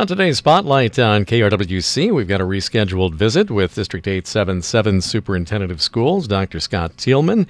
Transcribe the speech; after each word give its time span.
On 0.00 0.06
today's 0.06 0.38
spotlight 0.38 0.98
on 0.98 1.26
KRWC, 1.26 2.10
we've 2.10 2.26
got 2.26 2.40
a 2.40 2.44
rescheduled 2.44 3.12
visit 3.12 3.50
with 3.50 3.74
District 3.74 4.08
877 4.08 5.02
Superintendent 5.02 5.70
of 5.70 5.82
Schools, 5.82 6.26
Dr. 6.26 6.58
Scott 6.58 6.96
Thielman. 6.96 7.46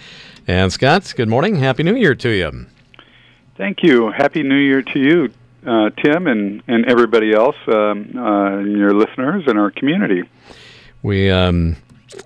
And 0.48 0.72
Scott, 0.72 1.14
good 1.16 1.28
morning. 1.28 1.54
Happy 1.54 1.84
New 1.84 1.94
Year 1.94 2.16
to 2.16 2.28
you. 2.28 2.66
Thank 3.56 3.84
you. 3.84 4.10
Happy 4.10 4.42
New 4.42 4.56
Year 4.56 4.82
to 4.82 4.98
you, 4.98 5.32
uh, 5.64 5.90
Tim, 6.02 6.26
and, 6.26 6.60
and 6.66 6.86
everybody 6.86 7.32
else, 7.32 7.54
um, 7.68 8.18
uh, 8.18 8.58
your 8.58 8.94
listeners 8.94 9.44
and 9.46 9.56
our 9.56 9.70
community. 9.70 10.24
We 11.04 11.30
um, 11.30 11.76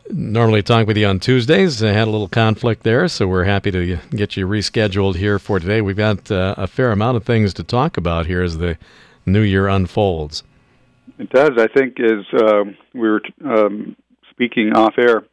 normally 0.09 0.63
talk 0.63 0.87
with 0.87 0.97
you 0.97 1.07
on 1.07 1.21
Tuesdays. 1.21 1.83
I 1.83 1.93
had 1.93 2.09
a 2.09 2.11
little 2.11 2.31
conflict 2.31 2.83
there, 2.83 3.09
so 3.09 3.29
we're 3.29 3.45
happy 3.45 3.71
to 3.73 3.99
get 4.09 4.39
you 4.39 4.49
rescheduled 4.49 5.17
here 5.17 5.39
for 5.39 5.61
today. 5.61 5.83
We've 5.83 5.95
got 5.95 6.31
uh, 6.31 6.55
a 6.57 6.67
fair 6.67 6.93
amount 6.93 7.19
of 7.19 7.25
things 7.25 7.53
to 7.53 7.63
talk 7.63 7.99
about 7.99 8.25
here 8.25 8.43
as 8.43 8.57
the 8.57 8.79
new 9.27 9.43
year 9.43 9.69
unfolds. 9.69 10.43
It 11.19 11.31
does. 11.31 11.53
I 11.59 11.69
think 11.69 12.01
as 12.01 12.25
uh, 12.33 12.65
we 12.93 13.09
were 13.09 13.23
um, 13.45 13.97
speaking 14.31 14.73
off 14.75 14.95
air, 14.99 15.25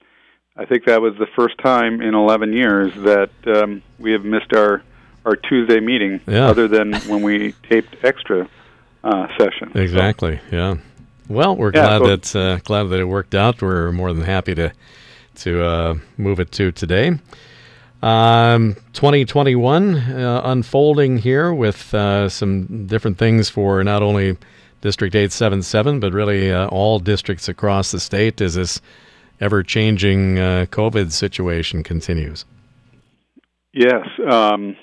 I 0.58 0.66
think 0.66 0.86
that 0.86 1.02
was 1.02 1.16
the 1.18 1.28
first 1.36 1.58
time 1.58 2.02
in 2.02 2.14
11 2.14 2.54
years 2.54 2.94
that 2.96 3.32
um, 3.48 3.82
we 4.00 4.12
have 4.12 4.24
missed 4.24 4.54
our 4.54 4.84
our 5.24 5.36
Tuesday 5.36 5.80
meeting, 5.80 6.20
yeah. 6.28 6.48
other 6.48 6.68
than 6.68 6.96
when 7.02 7.22
we 7.22 7.54
taped 7.70 7.96
extra 8.04 8.50
uh, 9.04 9.28
sessions. 9.38 9.76
Exactly. 9.76 10.40
So, 10.50 10.56
yeah. 10.56 10.76
Well, 11.28 11.56
we're 11.56 11.72
yeah, 11.74 12.00
glad 12.00 12.00
so, 12.00 12.08
that 12.08 12.36
uh, 12.36 12.60
glad 12.64 12.84
that 12.86 13.00
it 13.00 13.06
worked 13.06 13.36
out. 13.36 13.62
We're 13.62 13.92
more 13.92 14.14
than 14.14 14.24
happy 14.24 14.56
to 14.56 14.74
to 15.36 15.64
uh, 15.64 15.96
move 16.18 16.40
it 16.40 16.52
to 16.54 16.72
today. 16.72 17.20
Um, 18.02 18.76
2021 18.94 19.96
uh, 19.96 20.42
unfolding 20.44 21.20
here 21.20 21.54
with 21.54 21.94
uh, 21.94 22.30
some 22.30 22.88
different 22.88 23.20
things 23.20 23.48
for 23.48 23.84
not 23.84 24.02
only 24.02 24.38
District 24.82 25.14
877, 25.14 26.00
but 26.00 26.12
really 26.12 26.52
uh, 26.52 26.68
all 26.68 26.98
districts 26.98 27.48
across 27.48 27.92
the 27.92 28.00
state 28.00 28.42
as 28.42 28.56
this 28.56 28.82
ever 29.40 29.62
changing 29.62 30.40
uh, 30.40 30.66
COVID 30.72 31.12
situation 31.12 31.84
continues. 31.84 32.46
Yes. 33.72 34.08
Um, 34.30 34.76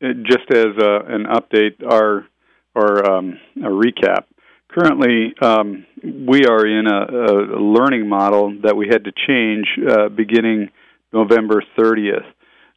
just 0.00 0.50
as 0.50 0.76
a, 0.78 1.00
an 1.08 1.26
update, 1.26 1.84
our 1.86 2.26
or 2.74 3.10
um, 3.10 3.38
a 3.56 3.68
recap. 3.68 4.24
Currently, 4.68 5.34
um, 5.42 5.84
we 6.02 6.46
are 6.46 6.66
in 6.66 6.86
a, 6.86 7.04
a, 7.04 7.60
learning 7.60 8.08
model 8.08 8.58
that 8.62 8.74
we 8.74 8.88
had 8.88 9.04
to 9.04 9.12
change 9.12 9.66
uh, 9.86 10.08
beginning 10.08 10.70
November 11.12 11.62
30th 11.78 12.31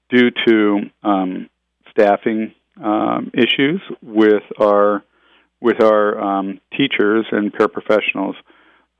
due 0.09 0.31
to 0.45 0.79
um, 1.03 1.49
staffing 1.91 2.53
um, 2.83 3.31
issues 3.33 3.81
with 4.01 4.43
our 4.59 5.03
with 5.61 5.81
our 5.81 6.19
um, 6.19 6.59
teachers 6.77 7.25
and 7.31 7.51
paraprofessionals. 7.53 8.35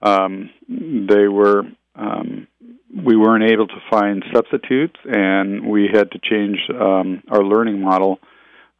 Um, 0.01 0.49
they 0.67 1.27
were 1.27 1.63
um, 1.95 2.47
we 2.95 3.15
weren't 3.15 3.51
able 3.51 3.67
to 3.67 3.81
find 3.89 4.23
substitutes, 4.33 4.95
and 5.05 5.67
we 5.67 5.89
had 5.91 6.11
to 6.11 6.19
change 6.19 6.57
um, 6.69 7.21
our 7.29 7.43
learning 7.43 7.81
model 7.81 8.19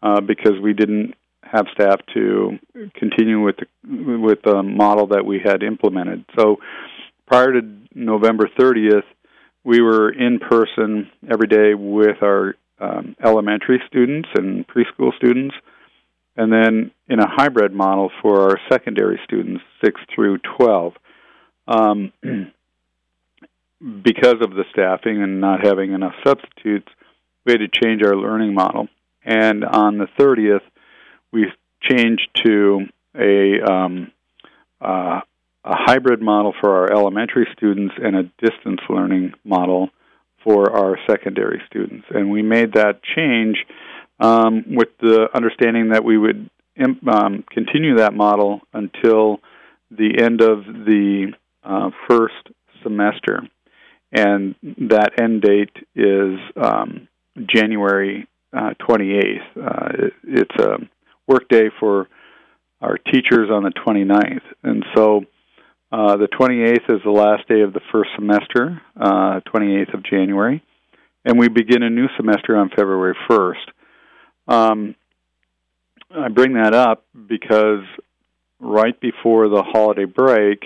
uh, 0.01 0.21
because 0.21 0.53
we 0.61 0.73
didn't 0.73 1.15
have 1.41 1.65
staff 1.73 1.99
to 2.13 2.57
continue 2.95 3.41
with 3.41 3.55
the, 3.57 4.17
with 4.19 4.39
the 4.43 4.63
model 4.63 5.07
that 5.07 5.25
we 5.25 5.39
had 5.43 5.63
implemented. 5.63 6.25
So 6.37 6.57
prior 7.27 7.53
to 7.53 7.61
November 7.93 8.49
30th, 8.59 9.03
we 9.66 9.81
were 9.81 10.11
in 10.11 10.39
person 10.39 11.09
every 11.30 11.47
day 11.47 11.73
with 11.73 12.21
our 12.21 12.53
um, 12.80 13.16
elementary 13.23 13.81
students 13.88 14.30
and 14.35 14.66
preschool 14.67 15.13
students, 15.17 15.55
and 16.38 16.53
then 16.53 16.91
in 17.08 17.19
a 17.19 17.27
hybrid 17.27 17.73
model 17.73 18.11
for 18.21 18.52
our 18.52 18.59
secondary 18.71 19.19
students, 19.25 19.63
6 19.83 19.99
through 20.13 20.38
12. 20.58 20.93
Um, 21.67 22.13
because 24.03 24.38
of 24.41 24.52
the 24.52 24.66
staffing 24.71 25.21
and 25.21 25.41
not 25.41 25.66
having 25.66 25.93
enough 25.93 26.13
substitutes, 26.26 26.87
we 27.45 27.53
had 27.53 27.59
to 27.59 27.67
change 27.67 28.03
our 28.03 28.15
learning 28.15 28.53
model. 28.53 28.87
And 29.23 29.65
on 29.65 29.97
the 29.97 30.08
30th, 30.20 30.61
we 31.32 31.52
changed 31.82 32.30
to 32.45 32.82
a 33.17 33.61
um, 33.61 34.11
uh, 34.80 35.21
a 35.65 35.73
hybrid 35.76 36.21
model 36.21 36.53
for 36.61 36.76
our 36.77 36.92
elementary 36.92 37.48
students 37.58 37.95
and 38.02 38.15
a 38.15 38.23
distance 38.37 38.81
learning 38.87 39.33
model 39.43 39.89
for 40.43 40.71
our 40.71 40.98
secondary 41.09 41.59
students. 41.67 42.05
And 42.11 42.30
we 42.30 42.43
made 42.43 42.73
that 42.73 43.02
change 43.15 43.58
um, 44.20 44.64
with 44.67 44.89
the 45.02 45.27
understanding 45.33 45.89
that 45.89 46.03
we 46.03 46.20
would 46.20 46.49
um, 47.08 47.43
continue 47.49 47.98
that 47.98 48.14
model 48.14 48.61
until 48.73 49.39
the 49.89 50.21
end 50.21 50.42
of 50.42 50.65
the 50.65 51.33
uh, 51.64 51.89
first 52.08 52.36
semester. 52.83 53.42
And 54.11 54.53
that 54.61 55.20
end 55.20 55.42
date 55.42 55.76
is 55.95 56.39
um, 56.55 57.08
January 57.47 58.27
uh, 58.55 58.76
28th. 58.87 59.39
Uh, 59.58 59.89
it, 59.93 60.14
it's 60.23 60.55
a 60.59 60.77
work 61.27 61.49
day 61.49 61.71
for 61.80 62.08
our 62.82 62.97
teachers 62.97 63.49
on 63.52 63.64
the 63.64 63.71
29th. 63.71 64.43
And 64.64 64.86
so 64.95 65.26
uh, 65.91 66.17
the 66.17 66.27
28th 66.27 66.95
is 66.95 67.01
the 67.03 67.11
last 67.11 67.47
day 67.47 67.61
of 67.61 67.73
the 67.73 67.81
first 67.91 68.09
semester, 68.15 68.81
uh, 68.99 69.39
28th 69.53 69.93
of 69.93 70.03
January, 70.03 70.63
and 71.23 71.39
we 71.39 71.47
begin 71.47 71.83
a 71.83 71.89
new 71.89 72.07
semester 72.17 72.57
on 72.57 72.69
February 72.69 73.15
1st. 73.29 73.65
Um, 74.47 74.95
I 76.11 76.29
bring 76.29 76.53
that 76.53 76.73
up 76.73 77.05
because 77.27 77.83
right 78.59 78.99
before 78.99 79.49
the 79.49 79.63
holiday 79.63 80.05
break, 80.05 80.63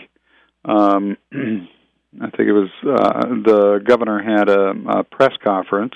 um, 0.66 1.18
I 1.34 2.30
think 2.31 2.50
it 2.50 2.53
was 2.53 2.69
uh, 2.84 3.28
the 3.46 3.81
governor 3.86 4.22
had 4.22 4.50
a, 4.50 5.00
a 5.00 5.03
press 5.03 5.34
conference 5.44 5.94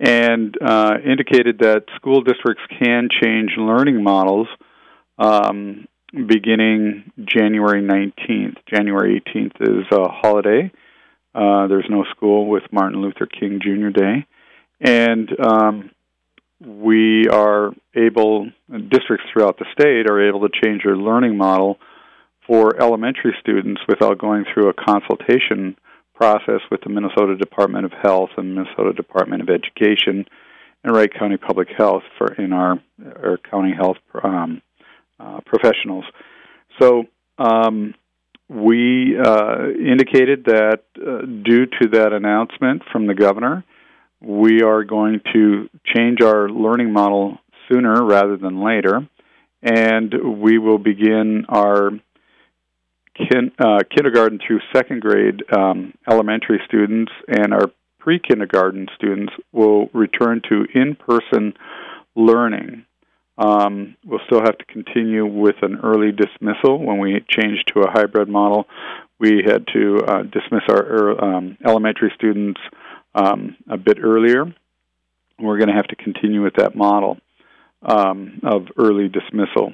and 0.00 0.56
uh, 0.60 0.94
indicated 1.04 1.58
that 1.60 1.84
school 1.96 2.22
districts 2.22 2.62
can 2.82 3.08
change 3.22 3.52
learning 3.56 4.02
models 4.02 4.48
um, 5.18 5.86
beginning 6.14 7.10
January 7.24 7.82
19th. 7.82 8.56
January 8.72 9.20
18th 9.20 9.60
is 9.60 9.86
a 9.90 10.08
holiday. 10.08 10.70
Uh, 11.34 11.66
there's 11.66 11.86
no 11.90 12.04
school 12.10 12.48
with 12.48 12.62
Martin 12.70 13.02
Luther 13.02 13.26
King 13.26 13.60
Jr. 13.60 13.90
Day. 13.90 14.26
And 14.80 15.28
um, 15.40 15.90
we 16.64 17.26
are 17.28 17.72
able, 17.94 18.46
districts 18.68 19.26
throughout 19.32 19.58
the 19.58 19.66
state 19.72 20.08
are 20.08 20.28
able 20.28 20.48
to 20.48 20.60
change 20.62 20.82
their 20.84 20.96
learning 20.96 21.36
model 21.36 21.78
for 22.46 22.80
elementary 22.80 23.34
students 23.40 23.80
without 23.88 24.18
going 24.18 24.44
through 24.52 24.68
a 24.68 24.74
consultation 24.74 25.76
process 26.14 26.60
with 26.70 26.80
the 26.82 26.90
Minnesota 26.90 27.36
Department 27.36 27.84
of 27.84 27.92
Health 27.92 28.30
and 28.36 28.54
Minnesota 28.54 28.92
Department 28.92 29.42
of 29.42 29.48
Education 29.48 30.26
and 30.84 30.94
Wright 30.94 31.12
County 31.12 31.36
Public 31.36 31.68
Health 31.76 32.02
for 32.18 32.34
in 32.34 32.52
our, 32.52 32.80
our 33.22 33.38
county 33.38 33.72
health 33.76 33.96
um, 34.22 34.62
uh, 35.24 35.40
professionals. 35.46 36.04
So 36.80 37.04
um, 37.38 37.94
we 38.48 39.16
uh, 39.18 39.68
indicated 39.70 40.44
that 40.46 40.82
uh, 40.96 41.24
due 41.24 41.66
to 41.66 41.88
that 41.92 42.12
announcement 42.12 42.82
from 42.92 43.06
the 43.06 43.14
governor, 43.14 43.64
we 44.20 44.62
are 44.62 44.84
going 44.84 45.20
to 45.32 45.68
change 45.94 46.20
our 46.22 46.48
learning 46.48 46.92
model 46.92 47.38
sooner 47.70 48.04
rather 48.04 48.36
than 48.36 48.62
later, 48.62 49.08
and 49.62 50.42
we 50.42 50.58
will 50.58 50.78
begin 50.78 51.46
our 51.48 51.90
kin, 53.16 53.52
uh, 53.58 53.78
kindergarten 53.94 54.38
through 54.46 54.60
second 54.74 55.00
grade 55.00 55.42
um, 55.56 55.94
elementary 56.10 56.60
students 56.66 57.12
and 57.28 57.52
our 57.52 57.70
pre 57.98 58.18
kindergarten 58.18 58.86
students 58.94 59.32
will 59.52 59.88
return 59.94 60.42
to 60.48 60.66
in 60.74 60.94
person 60.94 61.54
learning. 62.14 62.84
Um, 63.36 63.96
we'll 64.04 64.20
still 64.26 64.40
have 64.40 64.58
to 64.58 64.64
continue 64.66 65.26
with 65.26 65.56
an 65.62 65.80
early 65.82 66.12
dismissal. 66.12 66.78
When 66.84 66.98
we 66.98 67.24
changed 67.28 67.72
to 67.74 67.82
a 67.82 67.90
hybrid 67.90 68.28
model, 68.28 68.66
we 69.18 69.42
had 69.44 69.66
to 69.72 69.98
uh, 70.06 70.22
dismiss 70.22 70.62
our 70.68 71.24
um, 71.24 71.58
elementary 71.66 72.12
students 72.14 72.60
um, 73.14 73.56
a 73.68 73.76
bit 73.76 73.98
earlier. 74.02 74.44
We're 75.38 75.58
going 75.58 75.68
to 75.68 75.74
have 75.74 75.88
to 75.88 75.96
continue 75.96 76.42
with 76.42 76.54
that 76.58 76.76
model 76.76 77.18
um, 77.82 78.40
of 78.44 78.66
early 78.76 79.08
dismissal. 79.08 79.72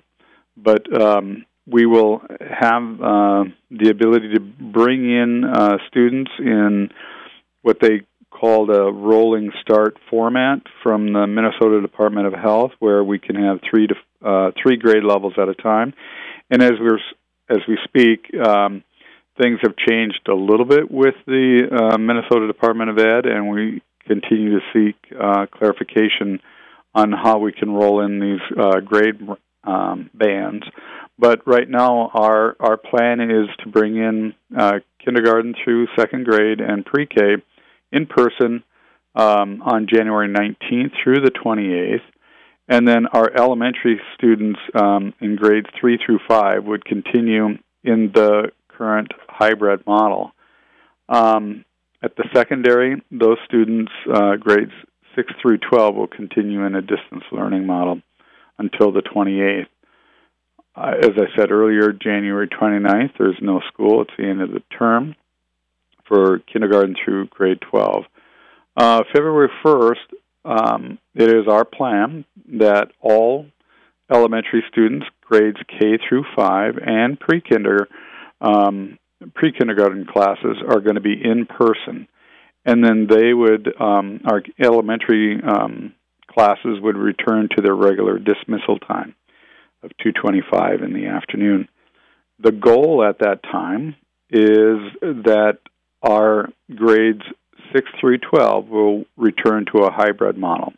But 0.56 1.00
um, 1.00 1.44
we 1.66 1.86
will 1.86 2.22
have 2.40 2.82
uh, 3.00 3.44
the 3.70 3.90
ability 3.90 4.34
to 4.34 4.40
bring 4.40 5.04
in 5.04 5.44
uh, 5.44 5.76
students 5.88 6.30
in 6.38 6.90
what 7.62 7.78
they 7.80 8.02
called 8.30 8.70
a 8.70 8.90
rolling 8.92 9.50
start 9.60 9.98
format 10.08 10.60
from 10.82 11.12
the 11.12 11.26
Minnesota 11.26 11.80
Department 11.80 12.26
of 12.26 12.32
Health, 12.32 12.72
where 12.78 13.04
we 13.04 13.18
can 13.18 13.36
have 13.36 13.60
three 13.68 13.86
to 13.86 13.94
uh, 14.24 14.50
three 14.62 14.76
grade 14.76 15.04
levels 15.04 15.34
at 15.36 15.48
a 15.48 15.54
time. 15.54 15.92
And 16.50 16.62
as 16.62 16.72
we're 16.80 16.98
as 17.48 17.58
we 17.68 17.78
speak, 17.84 18.32
um, 18.34 18.84
things 19.40 19.58
have 19.62 19.74
changed 19.76 20.28
a 20.28 20.34
little 20.34 20.66
bit 20.66 20.90
with 20.90 21.14
the 21.26 21.68
uh, 21.70 21.98
Minnesota 21.98 22.46
Department 22.46 22.90
of 22.90 22.98
Ed, 22.98 23.26
and 23.26 23.50
we 23.50 23.82
continue 24.06 24.58
to 24.58 24.60
seek 24.72 24.96
uh, 25.18 25.46
clarification 25.46 26.40
on 26.94 27.12
how 27.12 27.38
we 27.38 27.52
can 27.52 27.70
roll 27.70 28.04
in 28.04 28.20
these 28.20 28.58
uh, 28.58 28.80
grade 28.80 29.20
um, 29.64 30.10
bands. 30.14 30.64
But 31.18 31.46
right 31.46 31.68
now, 31.68 32.10
our 32.14 32.56
our 32.60 32.76
plan 32.76 33.20
is 33.20 33.48
to 33.64 33.68
bring 33.68 33.96
in 33.96 34.34
uh, 34.56 34.78
kindergarten 35.04 35.54
through 35.62 35.88
second 35.96 36.24
grade 36.24 36.60
and 36.60 36.84
pre-K 36.84 37.36
in 37.92 38.06
person 38.06 38.62
um, 39.14 39.62
on 39.62 39.86
January 39.92 40.28
19th 40.28 40.92
through 41.02 41.20
the 41.20 41.30
28th, 41.30 42.02
and 42.68 42.86
then 42.86 43.06
our 43.08 43.30
elementary 43.36 44.00
students 44.14 44.60
um, 44.74 45.12
in 45.20 45.36
grades 45.36 45.66
three 45.78 45.98
through 46.04 46.20
five 46.28 46.64
would 46.64 46.84
continue 46.84 47.58
in 47.82 48.12
the 48.14 48.52
current 48.68 49.12
hybrid 49.28 49.84
model. 49.86 50.32
Um, 51.08 51.64
at 52.02 52.16
the 52.16 52.24
secondary, 52.34 53.02
those 53.10 53.36
students, 53.44 53.92
uh, 54.12 54.36
grades 54.36 54.72
6 55.16 55.32
through 55.42 55.58
12, 55.58 55.94
will 55.96 56.06
continue 56.06 56.64
in 56.64 56.74
a 56.74 56.80
distance 56.80 57.24
learning 57.32 57.66
model 57.66 58.00
until 58.58 58.92
the 58.92 59.02
28th. 59.02 59.66
Uh, 60.76 60.94
as 61.02 61.10
I 61.16 61.36
said 61.36 61.50
earlier, 61.50 61.92
January 61.92 62.48
29th, 62.48 63.12
there's 63.18 63.36
no 63.42 63.60
school. 63.72 64.02
It's 64.02 64.12
the 64.16 64.28
end 64.28 64.40
of 64.40 64.50
the 64.50 64.62
term 64.78 65.16
for 66.10 66.40
kindergarten 66.52 66.96
through 67.02 67.28
grade 67.28 67.60
12. 67.70 68.04
Uh, 68.76 69.02
February 69.12 69.48
1st, 69.64 69.94
um, 70.44 70.98
it 71.14 71.28
is 71.28 71.46
our 71.48 71.64
plan 71.64 72.24
that 72.58 72.88
all 73.00 73.46
elementary 74.12 74.64
students, 74.68 75.06
grades 75.22 75.58
K 75.68 75.98
through 76.08 76.24
5, 76.34 76.74
and 76.84 77.18
pre-kinder 77.18 77.88
um, 78.40 78.98
pre-kindergarten 79.34 80.06
classes 80.06 80.56
are 80.66 80.80
going 80.80 80.94
to 80.94 81.00
be 81.00 81.12
in 81.12 81.46
person, 81.46 82.08
and 82.64 82.82
then 82.82 83.06
they 83.08 83.32
would 83.32 83.68
um, 83.80 84.20
our 84.24 84.42
elementary 84.58 85.40
um, 85.42 85.94
classes 86.26 86.78
would 86.80 86.96
return 86.96 87.48
to 87.54 87.62
their 87.62 87.74
regular 87.74 88.18
dismissal 88.18 88.78
time 88.78 89.14
of 89.82 89.90
2:25 90.04 90.82
in 90.82 90.94
the 90.94 91.06
afternoon. 91.06 91.68
The 92.38 92.52
goal 92.52 93.04
at 93.06 93.18
that 93.18 93.42
time 93.42 93.94
is 94.30 94.78
that 95.02 95.58
our 96.02 96.48
grades 96.74 97.22
6 97.74 97.86
through 98.00 98.18
12 98.18 98.68
will 98.68 99.04
return 99.16 99.66
to 99.72 99.82
a 99.82 99.92
hybrid 99.92 100.36
model. 100.36 100.72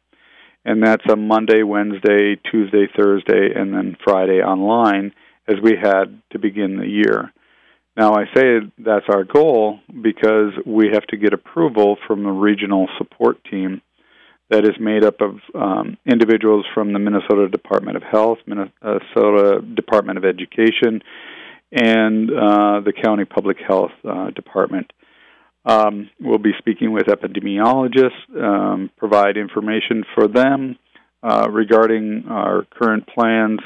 And 0.65 0.83
that's 0.83 1.05
a 1.11 1.17
Monday, 1.17 1.63
Wednesday, 1.63 2.37
Tuesday, 2.51 2.87
Thursday, 2.97 3.53
and 3.55 3.73
then 3.73 3.97
Friday 4.05 4.41
online 4.43 5.13
as 5.49 5.57
we 5.63 5.73
had 5.81 6.23
to 6.31 6.39
begin 6.39 6.77
the 6.77 6.87
year. 6.87 7.33
Now, 7.97 8.15
I 8.15 8.25
say 8.35 8.61
that's 8.79 9.07
our 9.13 9.25
goal 9.25 9.81
because 10.01 10.53
we 10.65 10.91
have 10.93 11.07
to 11.09 11.17
get 11.17 11.35
approval 11.35 11.99
from 12.07 12.23
the 12.23 12.31
regional 12.31 12.89
support 12.97 13.43
team 13.51 13.83
that 14.51 14.65
is 14.65 14.79
made 14.79 15.05
up 15.05 15.21
of 15.21 15.39
um, 15.55 15.99
individuals 16.07 16.65
from 16.75 16.93
the 16.93 16.99
Minnesota 16.99 17.49
Department 17.49 17.97
of 17.97 18.03
Health, 18.03 18.39
Minnesota 18.47 19.61
Department 19.63 20.19
of 20.19 20.25
Education, 20.25 21.03
and 21.73 22.31
uh, 22.31 22.81
the 22.81 22.93
County 23.03 23.25
Public 23.25 23.59
Health 23.67 23.93
uh, 24.09 24.31
Department. 24.31 24.93
Um, 25.65 26.11
we'll 26.21 26.39
be 26.39 26.53
speaking 26.59 26.93
with 26.93 27.07
epidemiologists, 27.07 28.37
um, 28.37 28.91
provide 28.97 29.37
information 29.37 30.05
for 30.15 30.27
them 30.27 30.77
uh, 31.23 31.49
regarding 31.51 32.25
our 32.29 32.65
current 32.71 33.07
plans, 33.07 33.61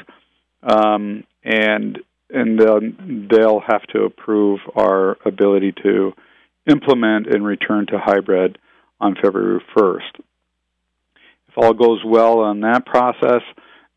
um, 0.61 1.23
and 1.43 1.99
and 2.29 2.59
then 2.59 3.27
they'll 3.31 3.61
have 3.65 3.83
to 3.93 4.03
approve 4.03 4.59
our 4.75 5.17
ability 5.25 5.73
to 5.83 6.11
implement 6.69 7.33
and 7.33 7.45
return 7.45 7.87
to 7.87 7.97
hybrid 7.97 8.57
on 8.99 9.15
February 9.15 9.61
1st. 9.75 10.19
If 11.47 11.57
all 11.57 11.73
goes 11.73 12.01
well 12.05 12.39
on 12.39 12.59
that 12.61 12.85
process, 12.85 13.41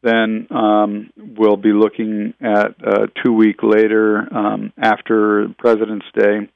then 0.03 0.47
um, 0.51 1.11
we'll 1.17 1.57
be 1.57 1.73
looking 1.73 2.35
at 2.41 2.77
uh, 2.87 3.07
two 3.25 3.33
week 3.33 3.65
later 3.65 4.29
um, 4.33 4.73
after 4.81 5.49
President's 5.59 6.07
Day 6.15 6.49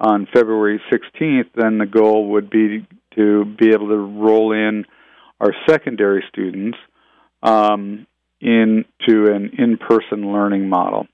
on 0.00 0.26
February 0.32 0.80
16th. 0.90 1.50
Then 1.54 1.78
the 1.78 1.86
goal 1.86 2.30
would 2.30 2.50
be 2.50 2.86
to 3.16 3.44
be 3.44 3.70
able 3.72 3.88
to 3.88 3.96
roll 3.96 4.52
in 4.52 4.86
our 5.40 5.52
secondary 5.68 6.24
students 6.28 6.78
um, 7.42 8.06
into 8.40 9.32
an 9.32 9.50
in-person 9.58 10.32
learning 10.32 10.68
model. 10.68 11.06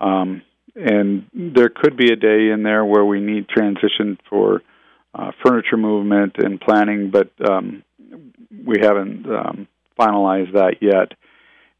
Um, 0.00 0.42
and 0.74 1.26
there 1.32 1.70
could 1.70 1.96
be 1.96 2.12
a 2.12 2.16
day 2.16 2.50
in 2.52 2.62
there 2.62 2.84
where 2.84 3.04
we 3.04 3.20
need 3.20 3.48
transition 3.48 4.18
for 4.28 4.62
uh, 5.14 5.30
furniture 5.44 5.78
movement 5.78 6.34
and 6.36 6.60
planning, 6.60 7.10
but 7.10 7.30
um, 7.48 7.82
we 8.64 8.76
haven't 8.82 9.26
um, 9.26 9.68
finalized 9.98 10.52
that 10.52 10.76
yet. 10.82 11.16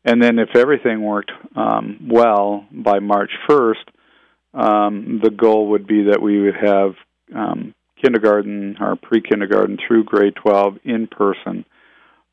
And 0.05 0.23
then, 0.23 0.39
if 0.39 0.55
everything 0.55 1.03
worked 1.03 1.33
um, 1.57 2.09
well 2.09 2.65
by 2.71 3.01
March 3.01 3.31
1st, 3.51 3.75
um, 4.57 5.21
the 5.23 5.31
goal 5.31 5.69
would 5.69 5.87
be 5.87 6.05
that 6.05 6.21
we 6.21 6.41
would 6.41 6.57
have 6.57 6.95
um, 7.35 7.75
kindergarten 8.03 8.77
or 8.81 8.97
pre 8.97 9.21
kindergarten 9.21 9.79
through 9.87 10.05
grade 10.05 10.35
12 10.43 10.79
in 10.85 11.07
person, 11.07 11.65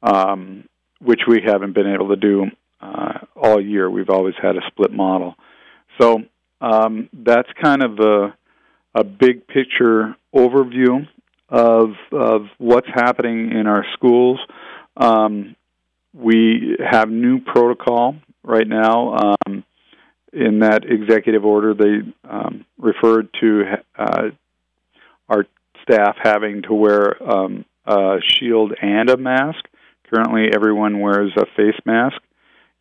um, 0.02 0.64
which 1.02 1.22
we 1.28 1.42
haven't 1.46 1.74
been 1.74 1.92
able 1.94 2.10
to 2.10 2.16
do 2.16 2.46
uh, 2.82 3.20
all 3.36 3.62
year. 3.62 3.90
We've 3.90 4.10
always 4.10 4.36
had 4.42 4.56
a 4.56 4.62
split 4.68 4.92
model. 4.92 5.36
So 6.00 6.24
um, 6.62 7.10
that's 7.12 7.50
kind 7.62 7.84
of 7.84 8.00
a, 8.00 8.36
a 8.96 9.04
big 9.04 9.46
picture 9.48 10.16
overview 10.34 11.08
of 11.50 11.90
of 12.12 12.48
what's 12.58 12.88
happening 12.88 13.52
in 13.52 13.68
our 13.68 13.86
schools. 13.94 14.40
Um, 14.96 15.56
we 16.14 16.78
have 16.80 17.10
new 17.10 17.40
protocol 17.40 18.16
right 18.44 18.68
now. 18.68 19.18
Um, 19.48 19.64
in 20.34 20.60
that 20.60 20.84
executive 20.86 21.46
order, 21.46 21.74
they 21.74 22.02
um, 22.30 22.66
referred 22.78 23.30
to 23.40 23.64
uh, 23.98 24.30
our 25.30 25.46
staff 25.84 26.16
having 26.22 26.64
to 26.64 26.74
wear 26.74 27.22
um, 27.24 27.66
a 27.86 28.18
shield 28.26 28.74
and 28.82 29.10
a 29.10 29.18
mask. 29.18 29.66
Currently, 30.12 30.50
everyone 30.54 31.00
wears 31.00 31.32
a 31.38 31.46
face 31.56 31.80
mask, 31.86 32.18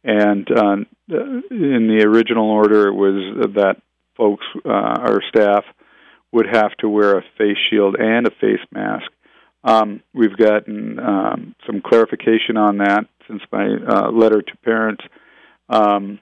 and 0.04 0.48
uh, 0.50 0.76
in 1.08 1.88
the 1.88 2.04
original 2.06 2.50
order, 2.50 2.88
it 2.88 2.94
was 2.94 3.52
that 3.54 3.76
folks, 4.16 4.44
uh, 4.64 4.68
our 4.68 5.20
staff, 5.28 5.64
would 6.32 6.46
have 6.50 6.74
to 6.78 6.88
wear 6.88 7.18
a 7.18 7.24
face 7.38 7.56
shield 7.70 7.96
and 7.98 8.26
a 8.26 8.30
face 8.30 8.64
mask. 8.70 9.10
Um, 9.64 10.02
we've 10.12 10.36
gotten 10.36 10.98
um, 10.98 11.54
some 11.66 11.80
clarification 11.80 12.56
on 12.56 12.78
that 12.78 13.06
since 13.28 13.42
my 13.52 13.66
uh, 13.66 14.10
letter 14.10 14.42
to 14.42 14.56
parents 14.64 15.04
um, 15.68 16.18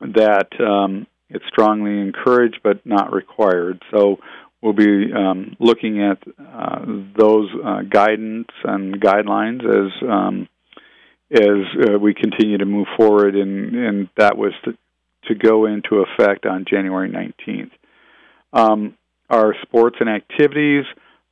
that 0.00 0.48
um, 0.60 1.06
it's 1.28 1.44
strongly 1.48 2.00
encouraged 2.00 2.60
but 2.62 2.84
not 2.84 3.12
required. 3.12 3.82
So 3.90 4.18
we'll 4.62 4.72
be 4.72 5.12
um, 5.12 5.56
looking 5.60 6.02
at 6.02 6.18
uh, 6.38 6.84
those 7.16 7.48
uh, 7.64 7.82
guidance 7.82 8.48
and 8.64 9.00
guidelines 9.00 9.64
as 9.64 10.08
um, 10.08 10.48
as 11.30 11.90
uh, 11.90 11.98
we 11.98 12.14
continue 12.14 12.56
to 12.56 12.64
move 12.64 12.86
forward, 12.96 13.36
and, 13.36 13.74
and 13.74 14.08
that 14.16 14.38
was 14.38 14.54
to, 14.64 14.72
to 15.24 15.34
go 15.34 15.66
into 15.66 15.96
effect 15.96 16.46
on 16.46 16.64
January 16.68 17.10
19th. 17.10 17.70
Um, 18.54 18.94
our 19.28 19.54
sports 19.60 19.96
and 20.00 20.08
activities, 20.08 20.84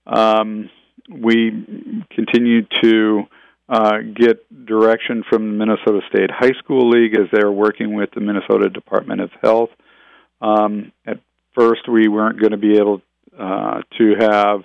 um, 0.06 0.68
we 1.11 2.04
continue 2.11 2.66
to 2.82 3.23
uh, 3.68 3.99
get 4.14 4.66
direction 4.66 5.25
from 5.28 5.46
the 5.46 5.66
Minnesota 5.66 6.00
State 6.08 6.30
High 6.30 6.52
School 6.58 6.90
League 6.90 7.18
as 7.18 7.26
they're 7.32 7.50
working 7.50 7.94
with 7.94 8.11
the 8.14 8.20
Minnesota 8.20 8.68
Department 8.68 9.20
of 9.20 9.30
Health. 9.42 9.70
Um, 10.40 10.92
at 11.06 11.18
first, 11.54 11.88
we 11.88 12.08
weren't 12.08 12.40
going 12.40 12.52
to 12.52 12.58
be 12.58 12.76
able 12.76 13.02
uh, 13.38 13.80
to 13.99 14.14
have 14.20 14.61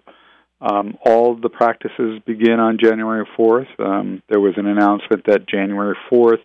um, 0.62 0.98
all 1.04 1.36
the 1.36 1.50
practices 1.50 2.22
begin 2.26 2.60
on 2.60 2.78
January 2.82 3.26
4th. 3.38 3.80
Um, 3.80 4.22
there 4.30 4.40
was 4.40 4.54
an 4.58 4.68
announcement 4.68 5.26
that 5.26 5.48
January 5.48 5.98
4th 6.12 6.44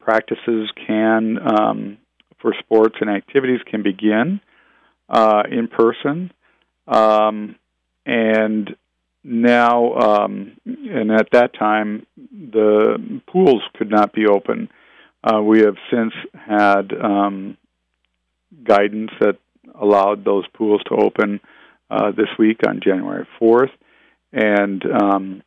practices 0.00 0.70
can, 0.86 1.38
um, 1.44 1.98
for 2.40 2.54
sports 2.60 2.94
and 3.00 3.10
activities, 3.10 3.60
can 3.66 3.82
begin 3.82 4.40
uh, 5.08 5.42
in 5.50 5.66
person. 5.66 6.30
Um, 6.86 7.56
and 8.06 8.76
now, 9.24 9.94
um, 9.94 10.56
and 10.64 11.10
at 11.10 11.30
that 11.32 11.52
time, 11.58 12.06
the 12.16 13.20
pools 13.30 13.62
could 13.76 13.90
not 13.90 14.12
be 14.12 14.26
open. 14.26 14.68
Uh, 15.22 15.42
we 15.42 15.60
have 15.60 15.76
since 15.90 16.12
had 16.32 16.92
um, 16.92 17.56
guidance 18.64 19.10
that 19.20 19.36
allowed 19.78 20.24
those 20.24 20.44
pools 20.54 20.80
to 20.88 20.94
open 20.94 21.40
uh, 21.90 22.10
this 22.12 22.28
week 22.38 22.60
on 22.66 22.80
January 22.82 23.26
4th, 23.40 23.70
and 24.32 24.82
um, 24.86 25.42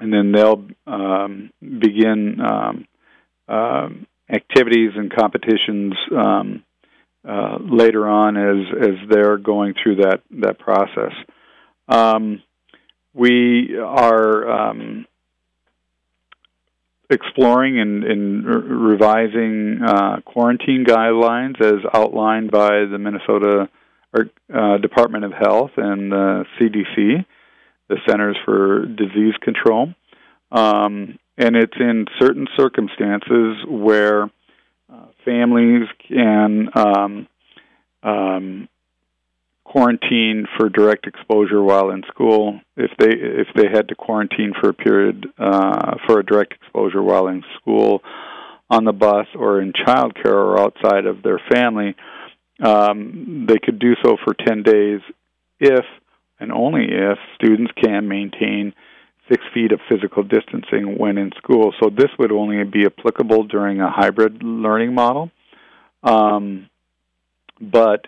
and 0.00 0.12
then 0.12 0.32
they'll 0.32 0.64
um, 0.86 1.50
begin 1.60 2.40
uh, 2.40 3.88
activities 4.30 4.92
and 4.96 5.12
competitions 5.12 5.94
uh, 7.28 7.58
later 7.60 8.08
on 8.08 8.36
as 8.36 8.66
as 8.80 9.08
they're 9.10 9.38
going 9.38 9.74
through 9.82 9.96
that 9.96 10.22
that 10.30 10.58
process. 10.58 11.12
Um, 11.88 12.42
we 13.18 13.76
are 13.76 14.48
um, 14.48 15.06
exploring 17.10 17.80
and, 17.80 18.04
and 18.04 18.44
revising 18.44 19.80
uh, 19.84 20.20
quarantine 20.24 20.84
guidelines 20.86 21.60
as 21.60 21.84
outlined 21.92 22.50
by 22.50 22.84
the 22.90 22.98
Minnesota 22.98 23.68
uh, 24.14 24.78
Department 24.78 25.24
of 25.24 25.32
Health 25.32 25.72
and 25.76 26.12
the 26.12 26.44
CDC, 26.58 27.24
the 27.88 27.96
Centers 28.08 28.36
for 28.44 28.86
Disease 28.86 29.34
Control. 29.42 29.92
Um, 30.52 31.18
and 31.36 31.56
it's 31.56 31.76
in 31.78 32.06
certain 32.18 32.46
circumstances 32.56 33.56
where 33.66 34.24
uh, 34.24 35.06
families 35.24 35.88
can 36.08 36.68
um, 36.74 37.28
um, 38.02 38.68
quarantine 39.68 40.46
for 40.56 40.70
direct 40.70 41.06
exposure 41.06 41.62
while 41.62 41.90
in 41.90 42.02
school 42.08 42.58
if 42.76 42.90
they 42.98 43.10
if 43.10 43.48
they 43.54 43.68
had 43.70 43.86
to 43.88 43.94
quarantine 43.94 44.54
for 44.58 44.70
a 44.70 44.74
period 44.74 45.26
uh, 45.38 45.96
for 46.06 46.20
a 46.20 46.24
direct 46.24 46.54
exposure 46.54 47.02
while 47.02 47.28
in 47.28 47.44
school 47.60 48.02
on 48.70 48.84
the 48.84 48.92
bus 48.92 49.26
or 49.34 49.60
in 49.60 49.72
childcare 49.72 50.32
or 50.32 50.58
outside 50.58 51.04
of 51.04 51.22
their 51.22 51.40
family 51.52 51.94
um, 52.64 53.46
they 53.46 53.58
could 53.58 53.78
do 53.78 53.94
so 54.02 54.16
for 54.24 54.34
10 54.34 54.62
days 54.62 55.00
if 55.60 55.84
and 56.40 56.50
only 56.50 56.86
if 56.90 57.18
students 57.34 57.72
can 57.82 58.08
maintain 58.08 58.72
six 59.30 59.44
feet 59.52 59.72
of 59.72 59.80
physical 59.88 60.22
distancing 60.22 60.96
when 60.96 61.18
in 61.18 61.30
school. 61.36 61.74
So 61.80 61.90
this 61.90 62.08
would 62.18 62.32
only 62.32 62.64
be 62.64 62.86
applicable 62.86 63.44
during 63.44 63.80
a 63.80 63.90
hybrid 63.90 64.42
learning 64.42 64.94
model. 64.94 65.30
Um, 66.02 66.70
but 67.60 68.06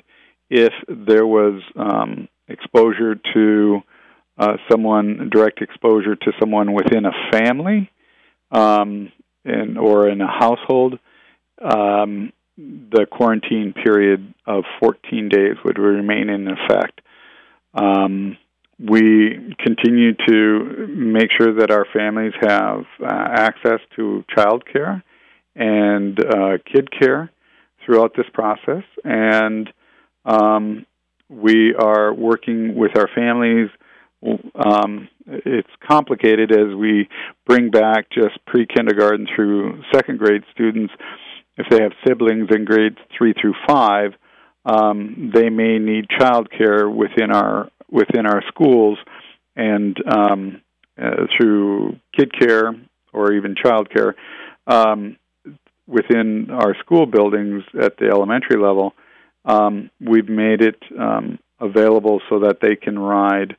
if 0.50 0.73
there 0.88 1.26
was 1.26 1.62
um, 1.76 2.28
exposure 2.49 3.14
to 3.35 3.80
uh, 4.38 4.57
someone, 4.71 5.30
direct 5.30 5.62
exposure 5.62 6.16
to 6.16 6.33
someone 6.40 6.73
within 6.73 7.07
a 7.07 7.12
family 7.30 7.90
um, 8.50 9.12
in, 9.45 9.76
or 9.76 10.09
in 10.09 10.21
a 10.21 10.26
household, 10.26 10.99
um, 11.62 12.33
the 12.57 13.07
quarantine 13.11 13.73
period 13.73 14.35
of 14.47 14.64
14 14.80 15.28
days 15.28 15.57
would 15.64 15.78
remain 15.78 16.28
in 16.28 16.49
effect. 16.49 17.00
Um, 17.75 18.37
we 18.78 19.54
continue 19.64 20.14
to 20.26 20.87
make 20.88 21.30
sure 21.38 21.54
that 21.59 21.71
our 21.71 21.87
families 21.92 22.33
have 22.40 22.85
uh, 23.02 23.07
access 23.07 23.80
to 23.97 24.25
child 24.35 24.64
care 24.71 25.04
and 25.54 26.19
uh, 26.19 26.59
kid 26.73 26.88
care 26.90 27.30
throughout 27.85 28.12
this 28.16 28.26
process. 28.33 28.85
And 29.04 29.71
um, 30.25 30.87
we 31.29 31.75
are 31.75 32.12
working 32.12 32.75
with 32.75 32.97
our 32.97 33.09
families. 33.15 33.71
Um, 34.23 35.09
it's 35.27 35.71
complicated 35.89 36.53
as 36.53 36.75
we 36.75 37.09
bring 37.47 37.71
back 37.71 38.11
just 38.11 38.45
pre 38.47 38.67
kindergarten 38.67 39.27
through 39.35 39.83
second 39.95 40.19
grade 40.19 40.43
students. 40.53 40.93
If 41.57 41.67
they 41.71 41.83
have 41.83 41.93
siblings 42.07 42.49
in 42.55 42.65
grades 42.65 42.99
three 43.17 43.35
through 43.41 43.55
five, 43.67 44.12
um, 44.65 45.31
they 45.35 45.49
may 45.49 45.79
need 45.79 46.07
child 46.19 46.49
care 46.50 46.89
within 46.89 47.31
our 47.31 47.71
within 47.91 48.27
our 48.27 48.43
schools 48.49 48.99
and 49.57 49.97
um, 50.07 50.61
uh, 51.00 51.27
through 51.37 51.97
kid 52.17 52.33
care 52.39 52.75
or 53.12 53.33
even 53.33 53.55
child 53.55 53.89
care 53.91 54.15
um, 54.67 55.17
within 55.87 56.49
our 56.50 56.75
school 56.81 57.07
buildings 57.07 57.62
at 57.81 57.97
the 57.99 58.07
elementary 58.07 58.61
level. 58.61 58.95
Um, 59.45 59.91
we've 60.01 60.29
made 60.29 60.61
it 60.61 60.83
um, 60.99 61.39
available 61.61 62.21
so 62.29 62.41
that 62.41 62.59
they 62.61 62.77
can 62.77 62.99
ride 62.99 63.57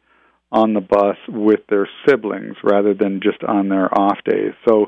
on 0.51 0.73
the 0.73 0.81
bus 0.81 1.17
with 1.27 1.61
their 1.69 1.89
siblings 2.07 2.55
rather 2.63 2.93
than 2.93 3.21
just 3.21 3.43
on 3.43 3.69
their 3.69 3.87
off 3.97 4.17
days. 4.25 4.53
So, 4.67 4.87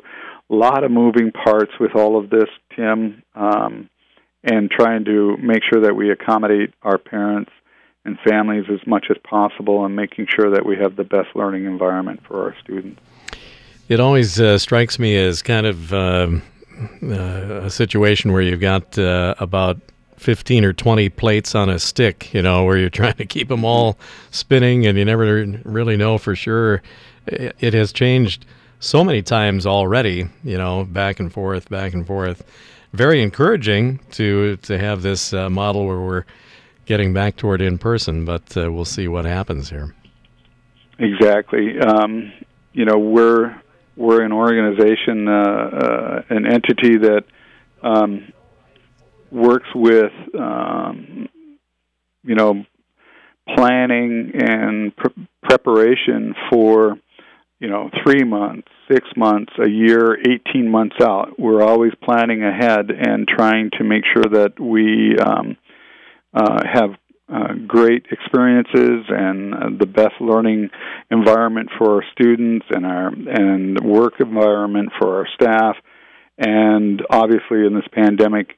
a 0.50 0.56
lot 0.56 0.84
of 0.84 0.92
moving 0.92 1.32
parts 1.32 1.72
with 1.80 1.96
all 1.96 2.20
of 2.20 2.30
this, 2.30 2.50
Tim, 2.76 3.24
um, 3.34 3.90
and 4.44 4.70
trying 4.70 5.06
to 5.06 5.38
make 5.38 5.62
sure 5.72 5.84
that 5.84 5.96
we 5.96 6.12
accommodate 6.12 6.74
our 6.84 6.98
parents 6.98 7.50
and 8.06 8.18
families 8.28 8.66
as 8.70 8.86
much 8.86 9.06
as 9.10 9.18
possible 9.24 9.86
and 9.86 9.96
making 9.96 10.28
sure 10.36 10.52
that 10.52 10.66
we 10.66 10.76
have 10.76 10.98
the 10.98 11.04
best 11.06 11.30
learning 11.34 11.66
environment 11.66 12.20
for 12.28 12.44
our 12.44 12.56
students. 12.62 13.00
It 13.88 14.00
always 14.00 14.40
uh, 14.40 14.58
strikes 14.58 15.00
me 15.00 15.16
as 15.16 15.42
kind 15.42 15.66
of 15.66 15.94
uh, 15.94 16.28
uh, 17.02 17.08
a 17.08 17.70
situation 17.70 18.32
where 18.32 18.42
you've 18.42 18.60
got 18.60 18.98
uh, 19.00 19.36
about 19.40 19.78
15 20.24 20.64
or 20.64 20.74
20 20.74 21.10
plates 21.10 21.54
on 21.54 21.70
a 21.70 21.78
stick, 21.78 22.34
you 22.34 22.42
know, 22.42 22.64
where 22.64 22.78
you're 22.78 22.90
trying 23.02 23.16
to 23.16 23.26
keep 23.26 23.50
them 23.50 23.66
all 23.66 23.98
spinning 24.32 24.88
and 24.88 24.98
you 24.98 25.06
never 25.06 25.46
really 25.66 25.98
know 25.98 26.18
for 26.18 26.36
sure. 26.36 26.82
It 27.28 27.74
has 27.74 27.94
changed 27.94 28.46
so 28.80 29.04
many 29.04 29.22
times 29.22 29.66
already, 29.66 30.28
you 30.44 30.58
know, 30.58 30.86
back 30.86 31.20
and 31.20 31.32
forth, 31.32 31.70
back 31.70 31.94
and 31.94 32.06
forth. 32.08 32.44
Very 32.94 33.22
encouraging 33.22 34.00
to 34.12 34.58
to 34.58 34.78
have 34.78 35.02
this 35.02 35.34
uh, 35.34 35.50
model 35.50 35.88
where 35.88 36.00
we're 36.00 36.26
getting 36.86 37.14
back 37.14 37.38
toward 37.38 37.62
in 37.62 37.78
person, 37.78 38.24
but 38.24 38.56
uh, 38.56 38.72
we'll 38.72 38.86
see 38.86 39.08
what 39.08 39.26
happens 39.26 39.70
here. 39.70 39.96
Exactly. 41.00 41.80
Um, 41.80 42.32
you 42.74 42.86
know, 42.86 43.00
we're 43.00 43.60
we're 43.96 44.22
an 44.22 44.32
organization, 44.32 45.28
uh, 45.28 45.32
uh, 45.32 46.24
an 46.30 46.46
entity 46.46 46.98
that 46.98 47.24
um, 47.82 48.32
works 49.34 49.68
with, 49.76 50.12
um, 50.40 51.28
you 52.24 52.36
know, 52.36 52.64
planning 53.56 54.32
and 54.36 54.96
pre- 54.96 55.28
preparation 55.44 56.34
for, 56.50 56.98
you 57.60 57.70
know, 57.70 57.90
three 58.04 58.24
months, 58.24 58.68
six 58.92 59.08
months, 59.18 59.52
a 59.64 59.70
year, 59.70 60.18
18 60.20 60.70
months 60.70 60.96
out. 61.02 61.40
We're 61.40 61.64
always 61.64 61.92
planning 62.04 62.44
ahead 62.44 62.90
and 62.90 63.28
trying 63.28 63.72
to 63.78 63.84
make 63.84 64.04
sure 64.14 64.24
that 64.24 64.60
we 64.60 65.18
um, 65.18 65.58
uh, 66.34 66.64
have 66.72 66.92
uh, 67.34 67.54
great 67.66 68.06
experiences 68.12 69.06
and 69.10 69.54
uh, 69.54 69.70
the 69.80 69.86
best 69.86 70.14
learning 70.20 70.70
environment 71.10 71.70
for 71.78 71.96
our 71.96 72.04
students 72.12 72.66
and 72.70 72.86
our 72.86 73.08
and 73.08 73.80
work 73.80 74.16
environment 74.20 74.90
for 75.00 75.20
our 75.20 75.28
staff. 75.34 75.76
And 76.38 77.02
obviously, 77.10 77.66
in 77.66 77.74
this 77.76 77.88
pandemic, 77.94 78.58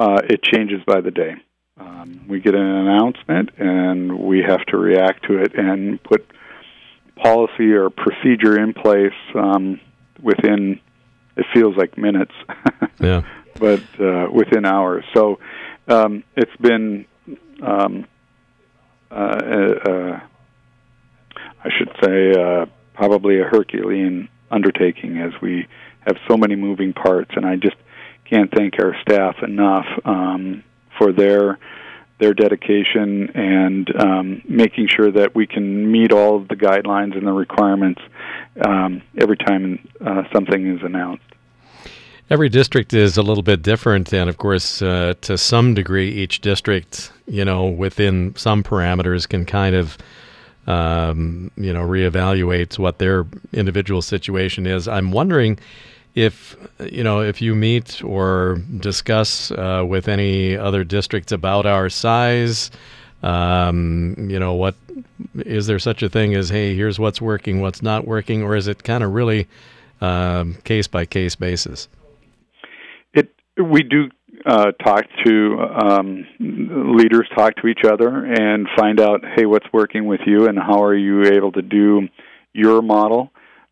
uh, 0.00 0.22
it 0.24 0.42
changes 0.42 0.80
by 0.86 1.02
the 1.02 1.10
day. 1.10 1.34
Um, 1.78 2.24
we 2.26 2.40
get 2.40 2.54
an 2.54 2.66
announcement, 2.66 3.50
and 3.58 4.18
we 4.18 4.42
have 4.42 4.64
to 4.66 4.78
react 4.78 5.26
to 5.26 5.42
it 5.42 5.54
and 5.54 6.02
put 6.02 6.26
policy 7.16 7.72
or 7.72 7.90
procedure 7.90 8.58
in 8.58 8.72
place 8.72 9.12
um, 9.34 9.78
within. 10.22 10.80
It 11.36 11.46
feels 11.54 11.76
like 11.76 11.98
minutes. 11.98 12.32
yeah. 13.00 13.22
But 13.58 13.82
uh, 14.00 14.28
within 14.32 14.64
hours. 14.64 15.04
So 15.14 15.38
um, 15.86 16.24
it's 16.34 16.56
been, 16.56 17.04
um, 17.62 18.06
uh, 19.10 19.14
uh, 19.14 19.90
uh, 19.90 20.20
I 21.62 21.68
should 21.76 21.90
say, 22.02 22.32
uh, 22.32 22.66
probably 22.94 23.38
a 23.38 23.44
Herculean 23.44 24.30
undertaking 24.50 25.18
as 25.18 25.32
we 25.42 25.66
have 26.06 26.16
so 26.26 26.38
many 26.38 26.56
moving 26.56 26.94
parts, 26.94 27.32
and 27.36 27.44
I 27.44 27.56
just 27.56 27.76
can't 28.30 28.50
thank 28.56 28.74
our 28.78 28.96
staff 29.02 29.36
enough 29.42 29.86
um, 30.04 30.62
for 30.96 31.12
their 31.12 31.58
their 32.20 32.34
dedication 32.34 33.30
and 33.34 33.90
um, 33.98 34.42
making 34.46 34.86
sure 34.94 35.10
that 35.10 35.34
we 35.34 35.46
can 35.46 35.90
meet 35.90 36.12
all 36.12 36.36
of 36.36 36.48
the 36.48 36.54
guidelines 36.54 37.16
and 37.16 37.26
the 37.26 37.32
requirements 37.32 38.02
um, 38.66 39.00
every 39.18 39.38
time 39.38 39.88
uh, 40.04 40.22
something 40.30 40.66
is 40.66 40.82
announced. 40.82 41.24
Every 42.28 42.50
district 42.50 42.92
is 42.92 43.16
a 43.16 43.22
little 43.22 43.42
bit 43.42 43.62
different, 43.62 44.12
and 44.12 44.28
of 44.28 44.36
course, 44.36 44.82
uh, 44.82 45.14
to 45.22 45.38
some 45.38 45.72
degree, 45.72 46.10
each 46.10 46.42
district, 46.42 47.10
you 47.26 47.44
know, 47.44 47.66
within 47.66 48.36
some 48.36 48.62
parameters, 48.62 49.26
can 49.26 49.46
kind 49.46 49.74
of, 49.74 49.96
um, 50.66 51.50
you 51.56 51.72
know, 51.72 51.80
reevaluate 51.80 52.78
what 52.78 52.98
their 52.98 53.26
individual 53.52 54.02
situation 54.02 54.66
is. 54.66 54.86
I'm 54.86 55.10
wondering 55.10 55.58
if 56.14 56.56
you 56.80 57.04
know 57.04 57.20
if 57.20 57.40
you 57.40 57.54
meet 57.54 58.02
or 58.02 58.60
discuss 58.78 59.50
uh, 59.52 59.84
with 59.86 60.08
any 60.08 60.56
other 60.56 60.84
districts 60.84 61.32
about 61.32 61.66
our 61.66 61.88
size. 61.88 62.70
Um, 63.22 64.14
you 64.30 64.38
know, 64.38 64.54
what 64.54 64.74
is 65.34 65.66
there 65.66 65.78
such 65.78 66.02
a 66.02 66.08
thing 66.08 66.34
as 66.34 66.48
hey, 66.48 66.74
here's 66.74 66.98
what's 66.98 67.20
working, 67.20 67.60
what's 67.60 67.82
not 67.82 68.06
working, 68.06 68.42
or 68.42 68.56
is 68.56 68.66
it 68.66 68.82
kind 68.82 69.04
of 69.04 69.12
really 69.12 69.46
case 70.64 70.86
by 70.86 71.04
case 71.04 71.36
basis? 71.36 71.86
we 73.62 73.82
do 73.82 74.10
uh, 74.46 74.72
talk 74.82 75.04
to 75.24 75.58
um, 75.60 76.26
leaders, 76.38 77.28
talk 77.36 77.56
to 77.56 77.66
each 77.66 77.84
other, 77.84 78.24
and 78.24 78.66
find 78.76 79.00
out, 79.00 79.22
hey, 79.36 79.46
what's 79.46 79.66
working 79.72 80.06
with 80.06 80.20
you, 80.26 80.46
and 80.46 80.58
how 80.58 80.82
are 80.82 80.96
you 80.96 81.24
able 81.24 81.52
to 81.52 81.62
do 81.62 82.08
your 82.52 82.82
model. 82.82 83.30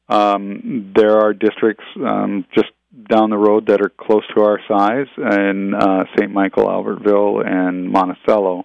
Um, 0.08 0.92
there 0.96 1.18
are 1.18 1.32
districts 1.32 1.84
um, 1.96 2.46
just 2.54 2.68
down 3.10 3.30
the 3.30 3.36
road 3.36 3.66
that 3.66 3.80
are 3.80 3.90
close 3.90 4.24
to 4.34 4.42
our 4.42 4.58
size, 4.66 5.06
in 5.16 5.74
uh, 5.74 6.04
St. 6.16 6.32
Michael, 6.32 6.66
Albertville, 6.66 7.46
and 7.46 7.90
Monticello, 7.90 8.64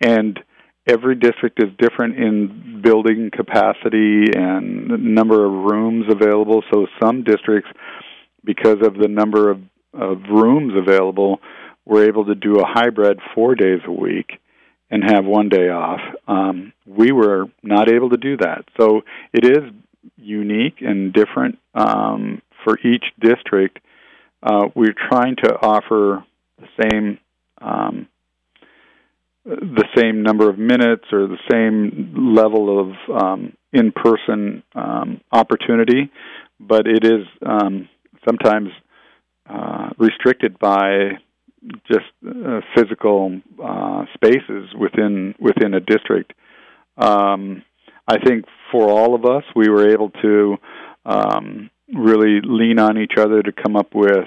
and 0.00 0.38
every 0.86 1.16
district 1.16 1.62
is 1.62 1.70
different 1.78 2.16
in 2.16 2.80
building 2.82 3.30
capacity 3.34 4.26
and 4.34 5.14
number 5.14 5.44
of 5.44 5.52
rooms 5.52 6.06
available. 6.10 6.62
So 6.72 6.86
some 7.02 7.24
districts, 7.24 7.70
because 8.44 8.78
of 8.82 8.94
the 8.94 9.08
number 9.08 9.50
of, 9.50 9.60
of 9.92 10.22
rooms 10.30 10.74
available, 10.76 11.40
were 11.84 12.06
able 12.06 12.26
to 12.26 12.34
do 12.34 12.56
a 12.56 12.66
hybrid 12.66 13.18
four 13.34 13.54
days 13.54 13.80
a 13.86 13.92
week 13.92 14.32
and 14.90 15.02
have 15.04 15.24
one 15.24 15.48
day 15.48 15.68
off. 15.68 16.00
Um, 16.26 16.72
we 16.86 17.12
were 17.12 17.46
not 17.62 17.90
able 17.90 18.10
to 18.10 18.16
do 18.16 18.36
that. 18.38 18.64
So 18.78 19.02
it 19.32 19.44
is 19.44 19.70
unique 20.16 20.80
and 20.80 21.12
different 21.12 21.58
um, 21.74 22.42
for 22.64 22.78
each 22.80 23.04
district. 23.20 23.78
Uh, 24.42 24.68
we're 24.74 24.94
trying 25.08 25.36
to 25.36 25.54
offer 25.60 26.24
the 26.58 26.66
same 26.82 27.18
um, 27.60 28.08
the 29.44 29.84
same 29.96 30.22
number 30.22 30.50
of 30.50 30.58
minutes 30.58 31.04
or 31.10 31.26
the 31.26 31.38
same 31.50 32.34
level 32.36 32.80
of 32.80 33.22
um, 33.22 33.56
in-person 33.72 34.62
um, 34.74 35.20
opportunity, 35.32 36.10
but 36.60 36.86
it 36.86 37.04
is 37.04 37.26
um, 37.46 37.88
sometimes 38.26 38.68
uh, 39.48 39.88
restricted 39.96 40.58
by 40.58 41.12
just 41.90 42.06
uh, 42.26 42.60
physical 42.76 43.40
uh, 43.62 44.04
spaces 44.14 44.68
within 44.78 45.34
within 45.40 45.74
a 45.74 45.80
district. 45.80 46.32
Um, 46.96 47.62
I 48.06 48.18
think 48.18 48.44
for 48.70 48.90
all 48.90 49.14
of 49.14 49.24
us, 49.24 49.44
we 49.54 49.68
were 49.68 49.90
able 49.90 50.10
to 50.22 50.56
um, 51.04 51.70
really 51.94 52.40
lean 52.42 52.78
on 52.78 52.98
each 52.98 53.14
other 53.18 53.42
to 53.42 53.52
come 53.52 53.76
up 53.76 53.94
with 53.94 54.26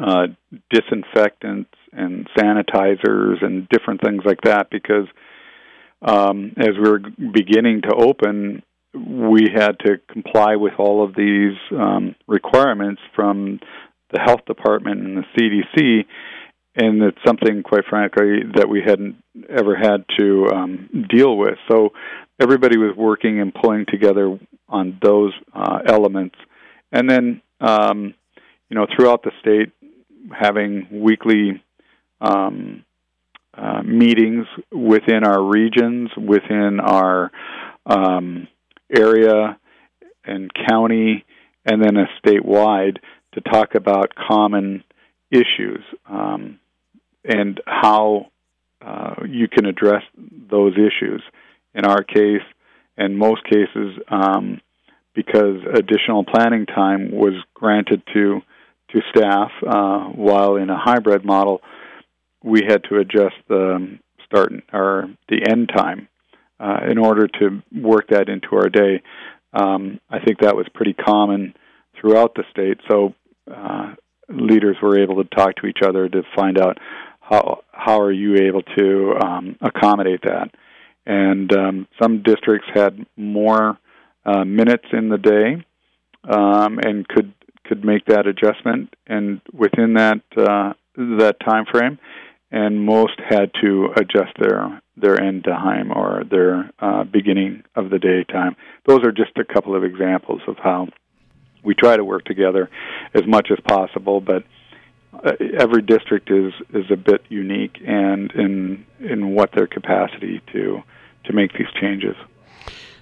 uh, 0.00 0.26
disinfectants 0.70 1.70
and 1.92 2.28
sanitizers 2.36 3.44
and 3.44 3.68
different 3.68 4.00
things 4.02 4.22
like 4.24 4.40
that 4.42 4.68
because 4.70 5.06
um, 6.02 6.52
as 6.56 6.70
we 6.76 6.90
were 6.90 7.00
beginning 7.32 7.82
to 7.82 7.94
open, 7.94 8.62
we 8.94 9.48
had 9.54 9.78
to 9.80 9.98
comply 10.12 10.56
with 10.56 10.74
all 10.78 11.04
of 11.04 11.14
these 11.16 11.56
um, 11.72 12.14
requirements 12.26 13.00
from 13.14 13.58
the 14.12 14.20
health 14.20 14.44
department 14.46 15.00
and 15.00 15.16
the 15.16 15.24
CDC, 15.36 16.04
and 16.76 17.02
it's 17.02 17.18
something, 17.24 17.62
quite 17.62 17.84
frankly, 17.88 18.42
that 18.56 18.68
we 18.68 18.82
hadn't 18.84 19.22
ever 19.48 19.76
had 19.76 20.04
to 20.18 20.48
um, 20.52 21.06
deal 21.08 21.36
with. 21.36 21.54
So 21.70 21.90
everybody 22.40 22.78
was 22.78 22.96
working 22.96 23.40
and 23.40 23.54
pulling 23.54 23.86
together 23.88 24.38
on 24.68 24.98
those 25.02 25.32
uh, 25.52 25.78
elements, 25.86 26.36
and 26.90 27.08
then 27.08 27.42
um, 27.60 28.14
you 28.68 28.76
know 28.76 28.86
throughout 28.94 29.22
the 29.22 29.30
state, 29.40 29.72
having 30.32 30.88
weekly 30.90 31.62
um, 32.20 32.84
uh, 33.56 33.82
meetings 33.82 34.46
within 34.72 35.24
our 35.24 35.42
regions, 35.42 36.10
within 36.16 36.80
our 36.80 37.30
um, 37.86 38.48
area 38.92 39.58
and 40.24 40.50
county, 40.68 41.24
and 41.64 41.82
then 41.82 41.96
a 41.96 42.06
statewide 42.20 42.96
to 43.34 43.40
talk 43.42 43.74
about 43.74 44.12
common 44.14 44.82
issues 45.30 45.82
um, 46.08 46.58
and 47.24 47.60
how 47.66 48.26
uh, 48.84 49.14
you 49.28 49.48
can 49.48 49.66
address 49.66 50.02
those 50.50 50.74
issues. 50.74 51.22
In 51.74 51.84
our 51.84 52.04
case, 52.04 52.42
and 52.96 53.18
most 53.18 53.42
cases, 53.44 53.98
um, 54.08 54.60
because 55.14 55.58
additional 55.74 56.24
planning 56.24 56.66
time 56.66 57.10
was 57.10 57.34
granted 57.54 58.02
to 58.12 58.40
to 58.90 59.00
staff 59.10 59.50
uh, 59.66 60.04
while 60.10 60.56
in 60.56 60.70
a 60.70 60.78
hybrid 60.78 61.24
model, 61.24 61.60
we 62.44 62.60
had 62.68 62.84
to 62.84 62.98
adjust 62.98 63.34
the 63.48 63.98
start 64.24 64.52
or 64.72 65.08
the 65.28 65.46
end 65.50 65.70
time 65.74 66.08
uh, 66.60 66.78
in 66.88 66.98
order 66.98 67.26
to 67.26 67.62
work 67.74 68.08
that 68.08 68.28
into 68.28 68.54
our 68.54 68.68
day. 68.68 69.02
Um, 69.52 70.00
I 70.10 70.18
think 70.20 70.40
that 70.40 70.54
was 70.54 70.66
pretty 70.74 70.92
common 70.92 71.54
throughout 72.00 72.34
the 72.34 72.44
state. 72.50 72.78
So 72.88 73.14
uh, 73.52 73.94
leaders 74.28 74.76
were 74.82 75.02
able 75.02 75.22
to 75.22 75.28
talk 75.30 75.56
to 75.56 75.66
each 75.66 75.80
other 75.84 76.08
to 76.08 76.22
find 76.36 76.58
out 76.58 76.78
how 77.28 77.62
how 77.72 78.00
are 78.00 78.12
you 78.12 78.36
able 78.36 78.62
to 78.62 79.14
um, 79.20 79.56
accommodate 79.60 80.22
that. 80.22 80.50
And 81.06 81.54
um, 81.54 81.88
some 82.00 82.22
districts 82.22 82.68
had 82.74 83.06
more 83.16 83.78
uh, 84.24 84.44
minutes 84.44 84.86
in 84.92 85.08
the 85.08 85.18
day 85.18 85.64
um, 86.28 86.78
and 86.78 87.06
could 87.08 87.32
could 87.66 87.84
make 87.84 88.04
that 88.06 88.26
adjustment, 88.26 88.94
and 89.06 89.40
within 89.52 89.94
that 89.94 90.20
uh, 90.36 90.72
that 90.96 91.36
time 91.44 91.64
frame, 91.70 91.98
and 92.50 92.84
most 92.84 93.18
had 93.28 93.50
to 93.62 93.88
adjust 93.96 94.32
their 94.38 94.80
their 94.96 95.20
end 95.20 95.44
time 95.44 95.90
or 95.92 96.22
their 96.30 96.70
uh, 96.78 97.04
beginning 97.04 97.64
of 97.74 97.90
the 97.90 97.98
day 97.98 98.24
time. 98.24 98.54
Those 98.86 99.00
are 99.04 99.12
just 99.12 99.36
a 99.36 99.44
couple 99.44 99.74
of 99.74 99.82
examples 99.82 100.40
of 100.46 100.56
how 100.62 100.88
we 101.64 101.74
try 101.74 101.96
to 101.96 102.04
work 102.04 102.24
together 102.24 102.68
as 103.14 103.22
much 103.26 103.48
as 103.50 103.58
possible, 103.66 104.20
but 104.20 104.44
uh, 105.24 105.32
every 105.58 105.82
district 105.82 106.30
is 106.30 106.52
is 106.72 106.90
a 106.90 106.96
bit 106.96 107.22
unique 107.28 107.78
and 107.86 108.32
in 108.32 108.84
in 109.00 109.34
what 109.34 109.52
their 109.52 109.66
capacity 109.66 110.40
to 110.52 110.82
to 111.24 111.32
make 111.32 111.52
these 111.52 111.70
changes. 111.80 112.16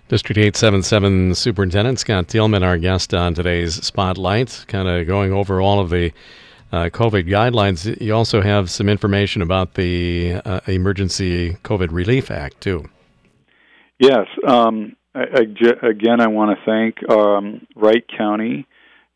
District 0.09 0.37
877 0.37 1.35
Superintendent 1.35 1.99
Scott 1.99 2.27
Thielman, 2.27 2.63
our 2.63 2.77
guest 2.77 3.15
on 3.15 3.33
today's 3.33 3.75
Spotlight, 3.83 4.67
kind 4.69 4.87
of 4.87 5.07
going 5.07 5.33
over 5.33 5.61
all 5.61 5.81
of 5.81 5.89
the 5.89 6.13
uh, 6.71 6.91
COVID 6.91 7.29
guidelines. 7.29 7.99
You 8.01 8.15
also 8.15 8.43
have 8.43 8.71
some 8.71 8.89
information 8.89 9.43
about 9.43 9.75
the 9.75 10.41
uh, 10.45 10.61
Emergency 10.67 11.55
COVID 11.65 11.93
Relief 11.93 12.31
Act, 12.31 12.61
too. 12.61 12.89
Yes. 13.99 14.27
Um, 14.47 14.97
I, 15.15 15.21
I, 15.21 15.87
again, 15.87 16.21
I 16.21 16.27
want 16.27 16.59
to 16.59 16.65
thank 16.65 17.11
um, 17.11 17.67
Wright 17.77 18.05
County, 18.17 18.67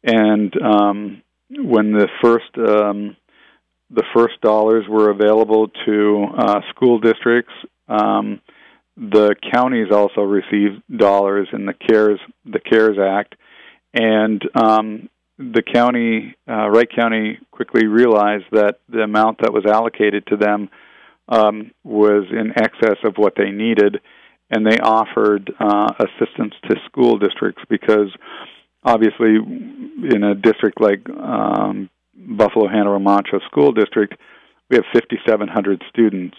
and 0.04 0.54
um, 0.62 1.22
when 1.50 1.92
the 1.92 2.08
first 2.22 2.50
um, 2.58 3.16
the 3.90 4.04
first 4.14 4.40
dollars 4.40 4.84
were 4.88 5.10
available 5.10 5.68
to 5.86 6.26
uh, 6.36 6.60
school 6.70 6.98
districts, 6.98 7.52
um, 7.88 8.40
the 8.96 9.36
counties 9.52 9.92
also 9.92 10.22
received 10.22 10.82
dollars 10.94 11.48
in 11.52 11.66
the 11.66 11.74
CARES 11.74 12.18
the 12.44 12.60
CARES 12.60 12.98
Act, 12.98 13.36
and 13.94 14.42
um, 14.54 15.08
the 15.38 15.62
county 15.62 16.34
uh, 16.48 16.68
Wright 16.68 16.88
County 16.94 17.38
quickly 17.50 17.86
realized 17.86 18.46
that 18.52 18.80
the 18.88 19.00
amount 19.00 19.38
that 19.42 19.52
was 19.52 19.66
allocated 19.66 20.26
to 20.28 20.36
them 20.36 20.70
um, 21.28 21.72
was 21.84 22.24
in 22.30 22.52
excess 22.56 22.98
of 23.04 23.14
what 23.16 23.34
they 23.36 23.50
needed. 23.50 24.00
And 24.48 24.64
they 24.64 24.78
offered 24.78 25.52
uh, 25.58 25.88
assistance 25.98 26.54
to 26.70 26.76
school 26.86 27.18
districts 27.18 27.62
because 27.68 28.14
obviously 28.86 29.34
in 29.34 30.22
a 30.22 30.34
district 30.34 30.80
like 30.80 31.06
um, 31.10 31.90
Buffalo 32.14 32.68
Hanover 32.68 33.00
Montrose 33.00 33.42
School 33.50 33.72
District, 33.72 34.14
we 34.70 34.76
have 34.76 34.84
5,700 34.94 35.82
students 35.90 36.36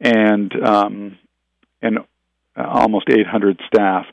and 0.00 0.52
um, 0.64 1.18
and 1.82 1.98
almost 2.56 3.08
800 3.10 3.60
staff, 3.66 4.06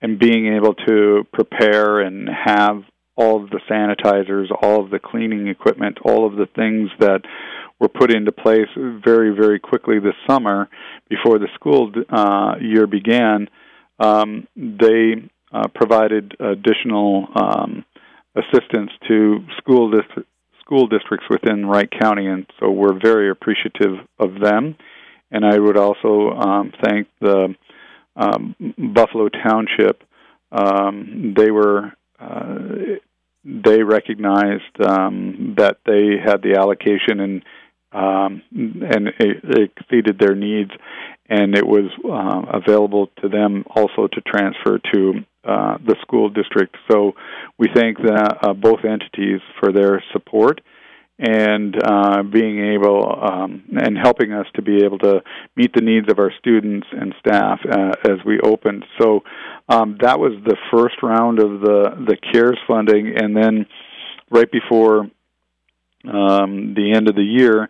and 0.00 0.18
being 0.18 0.54
able 0.54 0.74
to 0.86 1.26
prepare 1.32 2.00
and 2.00 2.28
have 2.28 2.82
all 3.16 3.42
of 3.42 3.50
the 3.50 3.60
sanitizers, 3.70 4.46
all 4.62 4.82
of 4.82 4.90
the 4.90 4.98
cleaning 4.98 5.48
equipment, 5.48 5.98
all 6.02 6.26
of 6.26 6.36
the 6.36 6.46
things 6.56 6.88
that 6.98 7.20
were 7.78 7.88
put 7.88 8.12
into 8.12 8.32
place 8.32 8.68
very, 8.76 9.34
very 9.34 9.58
quickly 9.58 9.98
this 9.98 10.14
summer 10.28 10.68
before 11.08 11.38
the 11.38 11.48
school 11.54 11.92
uh, 12.10 12.54
year 12.60 12.86
began. 12.86 13.48
Um, 13.98 14.46
they 14.56 15.28
uh, 15.52 15.68
provided 15.74 16.36
additional 16.40 17.26
um, 17.34 17.84
assistance 18.34 18.90
to 19.08 19.44
school 19.58 19.90
dist- 19.90 20.26
school 20.60 20.86
districts 20.86 21.26
within 21.28 21.66
Wright 21.66 21.88
County, 22.00 22.26
and 22.26 22.46
so 22.60 22.70
we're 22.70 22.98
very 23.00 23.30
appreciative 23.30 24.06
of 24.18 24.40
them. 24.40 24.76
And 25.32 25.44
I 25.44 25.58
would 25.58 25.76
also 25.76 26.30
um, 26.30 26.72
thank 26.84 27.08
the 27.20 27.54
um, 28.16 28.54
Buffalo 28.94 29.28
Township. 29.28 30.02
Um, 30.52 31.34
they 31.36 31.50
were 31.50 31.92
uh, 32.18 32.98
they 33.44 33.82
recognized 33.82 34.80
um, 34.84 35.54
that 35.56 35.78
they 35.86 36.18
had 36.22 36.42
the 36.42 36.56
allocation 36.58 37.20
and 37.20 37.42
um, 37.92 38.42
and 38.52 39.08
it, 39.18 39.70
exceeded 39.76 40.18
their 40.20 40.36
needs, 40.36 40.70
and 41.30 41.54
it 41.54 41.66
was 41.66 41.90
uh, 42.04 42.58
available 42.58 43.08
to 43.22 43.28
them 43.28 43.64
also 43.74 44.08
to 44.08 44.20
transfer 44.22 44.78
to 44.92 45.24
uh, 45.44 45.78
the 45.86 45.96
school 46.02 46.28
district. 46.28 46.76
So 46.90 47.12
we 47.58 47.68
thank 47.74 47.96
the, 47.96 48.36
uh, 48.42 48.52
both 48.52 48.80
entities 48.84 49.40
for 49.58 49.72
their 49.72 50.02
support 50.12 50.60
and 51.20 51.76
uh, 51.82 52.22
being 52.22 52.74
able 52.74 53.14
um, 53.22 53.62
and 53.78 53.96
helping 53.96 54.32
us 54.32 54.46
to 54.54 54.62
be 54.62 54.84
able 54.84 54.98
to 54.98 55.22
meet 55.54 55.72
the 55.74 55.82
needs 55.82 56.10
of 56.10 56.18
our 56.18 56.32
students 56.38 56.86
and 56.92 57.14
staff 57.20 57.60
uh, 57.70 57.92
as 58.04 58.18
we 58.26 58.40
opened. 58.40 58.84
So 59.00 59.20
um, 59.68 59.98
that 60.00 60.18
was 60.18 60.32
the 60.44 60.56
first 60.72 60.96
round 61.02 61.38
of 61.38 61.60
the 61.60 62.06
the 62.06 62.16
CARES 62.32 62.58
funding, 62.66 63.14
and 63.16 63.36
then 63.36 63.66
right 64.30 64.50
before 64.50 65.00
um, 66.04 66.74
the 66.74 66.92
end 66.94 67.08
of 67.08 67.14
the 67.14 67.22
year, 67.22 67.68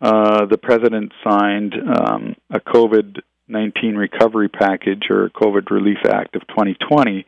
uh, 0.00 0.46
the 0.46 0.58
president 0.58 1.12
signed 1.24 1.74
um, 1.74 2.34
a 2.50 2.60
COVID 2.60 3.18
19 3.48 3.94
Recovery 3.94 4.48
Package 4.48 5.04
or 5.08 5.30
COVID 5.30 5.70
Relief 5.70 5.98
Act 6.04 6.34
of 6.34 6.42
2020, 6.48 7.24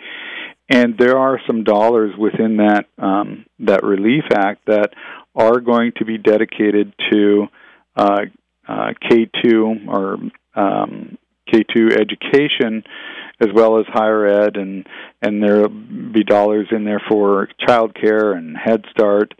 and 0.70 0.98
there 0.98 1.16
are 1.16 1.40
some 1.46 1.64
dollars 1.64 2.12
within 2.18 2.56
that 2.58 2.86
um, 2.98 3.46
that 3.60 3.82
Relief 3.82 4.24
Act 4.32 4.66
that 4.66 4.90
are 5.34 5.60
going 5.60 5.92
to 5.96 6.04
be 6.04 6.18
dedicated 6.18 6.92
to 7.10 7.46
uh, 7.96 8.22
uh, 8.66 8.92
K2 9.02 9.88
or 9.88 10.14
um, 10.54 11.16
K2 11.52 11.92
education, 11.98 12.82
as 13.40 13.48
well 13.54 13.78
as 13.78 13.86
higher 13.88 14.26
ed, 14.26 14.56
and 14.56 14.86
and 15.22 15.42
there'll 15.42 15.68
be 15.68 16.24
dollars 16.24 16.66
in 16.70 16.84
there 16.84 17.02
for 17.08 17.48
childcare 17.66 18.36
and 18.36 18.56
Head 18.56 18.84
Start, 18.90 19.32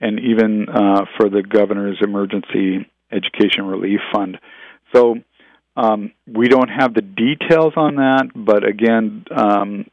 and 0.00 0.20
even 0.20 0.68
uh, 0.68 1.04
for 1.16 1.28
the 1.28 1.42
governor's 1.42 1.98
emergency 2.02 2.86
education 3.10 3.64
relief 3.64 4.00
fund. 4.12 4.38
So 4.94 5.16
um, 5.76 6.12
we 6.26 6.48
don't 6.48 6.68
have 6.68 6.94
the 6.94 7.02
details 7.02 7.74
on 7.76 7.96
that, 7.96 8.30
but 8.34 8.66
again, 8.66 9.24
um, 9.34 9.86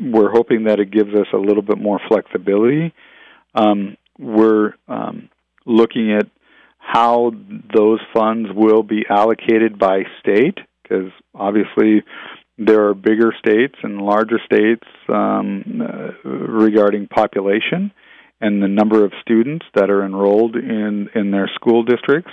we're 0.00 0.30
hoping 0.30 0.64
that 0.64 0.80
it 0.80 0.90
gives 0.90 1.14
us 1.14 1.26
a 1.32 1.36
little 1.36 1.62
bit 1.62 1.78
more 1.78 2.00
flexibility. 2.08 2.92
Um, 3.54 3.96
we're 4.18 4.74
um, 4.88 5.28
looking 5.66 6.12
at 6.12 6.26
how 6.78 7.32
those 7.74 8.00
funds 8.12 8.48
will 8.54 8.82
be 8.82 9.04
allocated 9.08 9.78
by 9.78 10.02
state, 10.20 10.58
because 10.82 11.12
obviously 11.34 12.02
there 12.58 12.88
are 12.88 12.94
bigger 12.94 13.32
states 13.38 13.76
and 13.82 14.02
larger 14.02 14.40
states 14.44 14.86
um, 15.08 15.82
uh, 15.82 16.28
regarding 16.28 17.06
population 17.06 17.92
and 18.40 18.62
the 18.62 18.68
number 18.68 19.04
of 19.04 19.12
students 19.20 19.66
that 19.74 19.90
are 19.90 20.04
enrolled 20.04 20.56
in, 20.56 21.08
in 21.14 21.30
their 21.30 21.50
school 21.54 21.82
districts. 21.82 22.30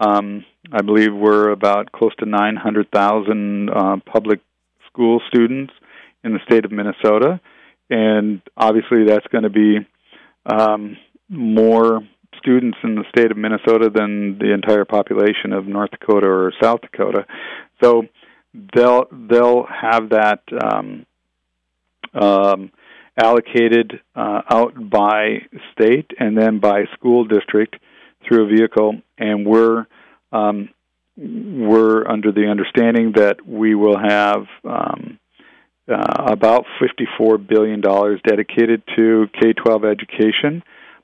Um, 0.00 0.44
I 0.72 0.82
believe 0.82 1.14
we're 1.14 1.50
about 1.50 1.92
close 1.92 2.14
to 2.18 2.26
900,000 2.26 3.70
uh, 3.70 3.96
public 4.10 4.40
school 4.88 5.20
students 5.28 5.72
in 6.22 6.32
the 6.32 6.40
state 6.46 6.64
of 6.64 6.72
Minnesota, 6.72 7.40
and 7.90 8.40
obviously 8.56 9.04
that's 9.06 9.26
going 9.28 9.44
to 9.44 9.50
be 9.50 9.78
um, 10.46 10.96
more 11.28 12.00
students 12.38 12.78
in 12.82 12.94
the 12.94 13.04
state 13.16 13.30
of 13.30 13.36
Minnesota 13.36 13.90
than 13.94 14.38
the 14.38 14.52
entire 14.52 14.84
population 14.84 15.52
of 15.52 15.66
North 15.66 15.90
Dakota 15.90 16.26
or 16.26 16.52
South 16.62 16.80
Dakota. 16.80 17.26
So 17.82 18.04
they'll 18.74 19.06
they'll 19.12 19.64
have 19.64 20.10
that 20.10 20.42
um, 20.62 21.06
um, 22.14 22.70
allocated 23.16 24.00
uh, 24.14 24.42
out 24.50 24.90
by 24.90 25.46
state 25.72 26.10
and 26.18 26.36
then 26.36 26.58
by 26.58 26.84
school 26.94 27.24
district 27.24 27.76
through 28.26 28.44
a 28.44 28.48
vehicle, 28.48 29.00
and 29.18 29.46
we're 29.46 29.86
um, 30.32 30.68
we're 31.16 32.08
under 32.08 32.32
the 32.32 32.48
understanding 32.48 33.12
that 33.14 33.46
we 33.46 33.74
will 33.74 33.96
have 33.96 34.46
um, 34.64 35.20
uh, 35.88 36.24
about 36.26 36.64
$54 36.80 37.46
billion 37.46 37.80
dedicated 37.80 38.82
to 38.96 39.26
K 39.40 39.52
12 39.52 39.84
education. 39.84 40.62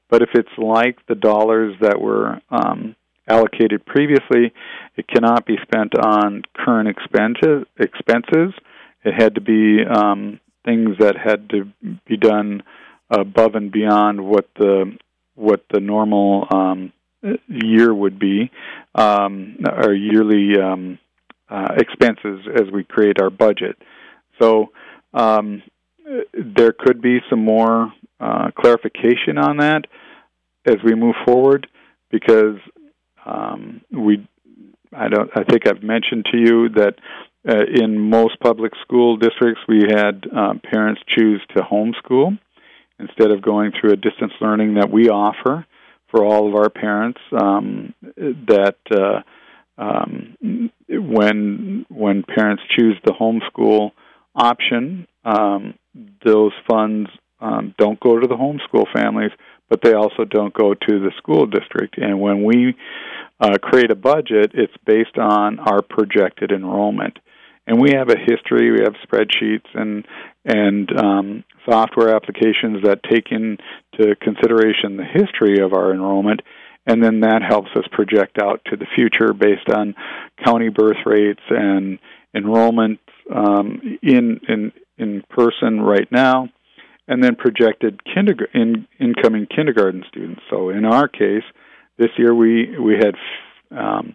But 0.08 0.22
if 0.22 0.30
it's 0.34 0.48
like 0.58 0.98
the 1.06 1.14
dollars 1.14 1.76
that 1.80 2.00
were 2.00 2.40
um, 2.50 2.96
allocated 3.28 3.86
previously, 3.86 4.52
it 4.96 5.06
cannot 5.06 5.46
be 5.46 5.56
spent 5.62 5.96
on 5.96 6.42
current 6.54 6.88
expenses. 6.88 7.66
expenses. 7.78 8.52
It 9.04 9.14
had 9.14 9.36
to 9.36 9.40
be 9.40 9.84
um, 9.88 10.40
things 10.64 10.96
that 10.98 11.16
had 11.16 11.48
to 11.50 11.68
be 12.06 12.16
done 12.16 12.62
above 13.10 13.54
and 13.54 13.72
beyond 13.72 14.24
what 14.24 14.46
the 14.56 14.96
what 15.34 15.64
the 15.72 15.80
normal 15.80 16.46
um, 16.50 16.92
year 17.48 17.94
would 17.94 18.18
be, 18.18 18.50
um, 18.94 19.56
our 19.66 19.92
yearly 19.92 20.60
um, 20.60 20.98
uh, 21.48 21.74
expenses 21.78 22.46
as 22.54 22.70
we 22.72 22.84
create 22.84 23.20
our 23.20 23.30
budget. 23.30 23.76
So 24.40 24.72
um, 25.14 25.62
there 26.32 26.72
could 26.72 27.00
be 27.00 27.20
some 27.30 27.44
more 27.44 27.92
uh, 28.20 28.50
clarification 28.58 29.38
on 29.38 29.58
that 29.58 29.86
as 30.66 30.76
we 30.84 30.94
move 30.94 31.14
forward, 31.24 31.66
because 32.10 32.58
um, 33.24 33.80
we, 33.90 34.26
I 34.92 35.08
don't, 35.08 35.30
I 35.34 35.44
think 35.44 35.66
I've 35.66 35.82
mentioned 35.82 36.26
to 36.32 36.38
you 36.38 36.68
that 36.70 36.96
uh, 37.48 37.64
in 37.74 37.98
most 37.98 38.38
public 38.40 38.72
school 38.82 39.16
districts 39.16 39.60
we 39.68 39.80
had 39.88 40.24
uh, 40.34 40.54
parents 40.62 41.00
choose 41.16 41.40
to 41.56 41.62
homeschool 41.62 42.38
instead 42.98 43.30
of 43.30 43.42
going 43.42 43.72
through 43.72 43.92
a 43.92 43.96
distance 43.96 44.32
learning 44.40 44.74
that 44.74 44.90
we 44.90 45.08
offer 45.08 45.66
for 46.10 46.24
all 46.24 46.48
of 46.48 46.54
our 46.54 46.68
parents 46.68 47.20
um, 47.32 47.94
that 48.16 48.76
uh, 48.90 49.22
um, 49.80 50.70
when 50.88 51.86
when 51.88 52.22
parents 52.22 52.62
choose 52.76 52.96
the 53.04 53.12
homeschool 53.12 53.92
option, 54.34 55.06
um, 55.24 55.74
those 56.24 56.52
funds 56.68 57.08
um, 57.40 57.74
don't 57.78 57.98
go 58.00 58.18
to 58.18 58.26
the 58.26 58.34
homeschool 58.34 58.84
families, 58.94 59.30
but 59.70 59.80
they 59.82 59.94
also 59.94 60.24
don't 60.24 60.52
go 60.52 60.74
to 60.74 61.00
the 61.00 61.12
school 61.16 61.46
district. 61.46 61.96
And 61.96 62.20
when 62.20 62.42
we 62.44 62.74
uh, 63.40 63.56
create 63.62 63.90
a 63.90 63.94
budget, 63.94 64.50
it's 64.52 64.76
based 64.84 65.16
on 65.16 65.60
our 65.60 65.80
projected 65.80 66.50
enrollment. 66.50 67.18
And 67.66 67.80
we 67.80 67.92
have 67.92 68.10
a 68.10 68.18
history, 68.18 68.72
we 68.72 68.80
have 68.82 68.94
spreadsheets 69.06 69.68
and 69.74 70.04
and 70.44 70.90
um, 70.98 71.44
software 71.68 72.16
applications 72.16 72.82
that 72.82 73.02
take 73.08 73.30
into 73.30 74.16
consideration 74.20 74.96
the 74.96 75.04
history 75.04 75.62
of 75.62 75.74
our 75.74 75.92
enrollment, 75.92 76.40
and 76.86 77.04
then 77.04 77.20
that 77.20 77.42
helps 77.46 77.68
us 77.76 77.84
project 77.92 78.38
out 78.42 78.62
to 78.70 78.76
the 78.76 78.86
future 78.96 79.34
based 79.34 79.68
on 79.68 79.94
county 80.44 80.70
birth 80.70 80.96
rates 81.04 81.42
and 81.50 81.98
enrollment 82.34 82.98
um, 83.32 83.98
in 84.02 84.40
in 84.48 84.72
in 84.96 85.22
person 85.30 85.80
right 85.80 86.10
now, 86.10 86.48
and 87.10 87.22
then 87.22 87.34
projected 87.34 88.00
kindergarten 88.04 88.86
in, 88.98 89.08
incoming 89.08 89.46
kindergarten 89.54 90.04
students. 90.08 90.40
So 90.48 90.70
in 90.70 90.84
our 90.84 91.08
case, 91.08 91.42
this 91.98 92.10
year 92.16 92.34
we 92.34 92.78
we 92.78 92.94
had 92.94 93.14
um, 93.76 94.14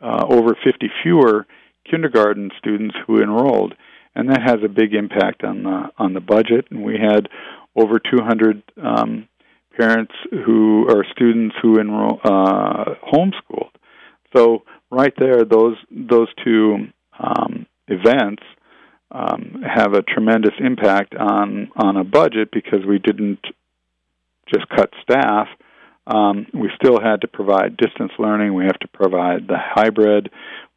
uh, 0.00 0.24
over 0.28 0.56
50 0.64 0.90
fewer 1.02 1.46
kindergarten 1.88 2.50
students 2.58 2.96
who 3.06 3.22
enrolled 3.22 3.74
and 4.14 4.28
that 4.30 4.42
has 4.42 4.58
a 4.64 4.68
big 4.68 4.94
impact 4.94 5.44
on 5.44 5.62
the 5.62 5.90
on 5.98 6.14
the 6.14 6.20
budget. 6.20 6.66
And 6.70 6.82
we 6.82 6.98
had 6.98 7.28
over 7.76 7.98
200 7.98 8.62
um, 8.82 9.28
parents 9.78 10.12
who 10.30 10.88
are 10.88 11.04
students 11.12 11.54
who 11.62 11.78
enroll 11.78 12.20
uh, 12.24 12.94
homeschooled. 13.12 13.70
So 14.34 14.62
right 14.90 15.12
there, 15.18 15.44
those 15.44 15.76
those 15.90 16.28
two 16.42 16.88
um, 17.18 17.66
events 17.86 18.42
um, 19.10 19.62
have 19.66 19.94
a 19.94 20.02
tremendous 20.02 20.54
impact 20.60 21.14
on 21.14 21.70
on 21.76 21.96
a 21.96 22.04
budget 22.04 22.50
because 22.52 22.80
we 22.86 22.98
didn't 22.98 23.40
just 24.52 24.68
cut 24.68 24.90
staff. 25.02 25.48
Um, 26.06 26.46
we 26.52 26.70
still 26.76 26.98
had 27.00 27.20
to 27.20 27.28
provide 27.28 27.76
distance 27.76 28.12
learning. 28.18 28.54
We 28.54 28.64
have 28.64 28.78
to 28.80 28.88
provide 28.88 29.46
the 29.46 29.58
hybrid. 29.58 30.30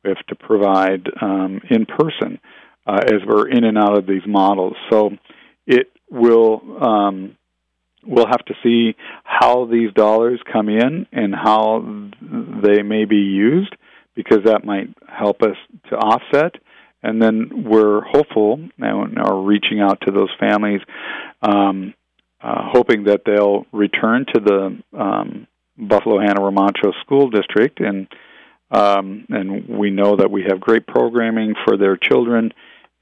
We 0.03 0.09
have 0.09 0.25
to 0.27 0.35
provide 0.35 1.07
um, 1.21 1.61
in 1.69 1.85
person 1.85 2.39
uh, 2.85 3.01
as 3.05 3.21
we're 3.25 3.47
in 3.47 3.63
and 3.63 3.77
out 3.77 3.97
of 3.97 4.05
these 4.05 4.21
models. 4.27 4.75
So 4.91 5.11
it 5.65 5.87
will 6.09 6.61
um, 6.83 7.37
we'll 8.05 8.27
have 8.27 8.45
to 8.45 8.53
see 8.63 8.95
how 9.23 9.65
these 9.65 9.93
dollars 9.93 10.39
come 10.51 10.69
in 10.69 11.07
and 11.11 11.33
how 11.33 12.09
they 12.21 12.83
may 12.83 13.05
be 13.05 13.15
used 13.15 13.75
because 14.15 14.39
that 14.45 14.65
might 14.65 14.89
help 15.07 15.41
us 15.41 15.55
to 15.89 15.95
offset. 15.95 16.55
And 17.03 17.21
then 17.21 17.65
we're 17.65 18.01
hopeful 18.01 18.59
now, 18.77 19.03
now 19.03 19.41
reaching 19.41 19.81
out 19.81 19.99
to 20.05 20.11
those 20.11 20.29
families, 20.39 20.81
um, 21.41 21.93
uh, 22.41 22.69
hoping 22.71 23.03
that 23.05 23.21
they'll 23.25 23.65
return 23.71 24.25
to 24.33 24.39
the 24.39 24.97
um, 24.97 25.47
Buffalo 25.77 26.19
Hanover 26.19 26.51
Montrose 26.51 26.95
School 27.01 27.29
District 27.29 27.79
and 27.79 28.07
um, 28.71 29.27
and 29.29 29.67
we 29.69 29.91
know 29.91 30.15
that 30.15 30.31
we 30.31 30.45
have 30.49 30.59
great 30.59 30.87
programming 30.87 31.53
for 31.63 31.77
their 31.77 31.95
children 31.95 32.51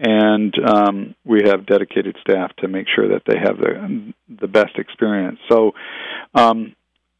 and 0.01 0.53
um, 0.67 1.15
we 1.23 1.43
have 1.45 1.65
dedicated 1.65 2.17
staff 2.21 2.51
to 2.57 2.67
make 2.67 2.87
sure 2.93 3.07
that 3.09 3.21
they 3.27 3.37
have 3.37 3.57
the 3.57 4.13
the 4.41 4.47
best 4.47 4.77
experience. 4.77 5.39
So, 5.49 5.73
um, 6.33 6.75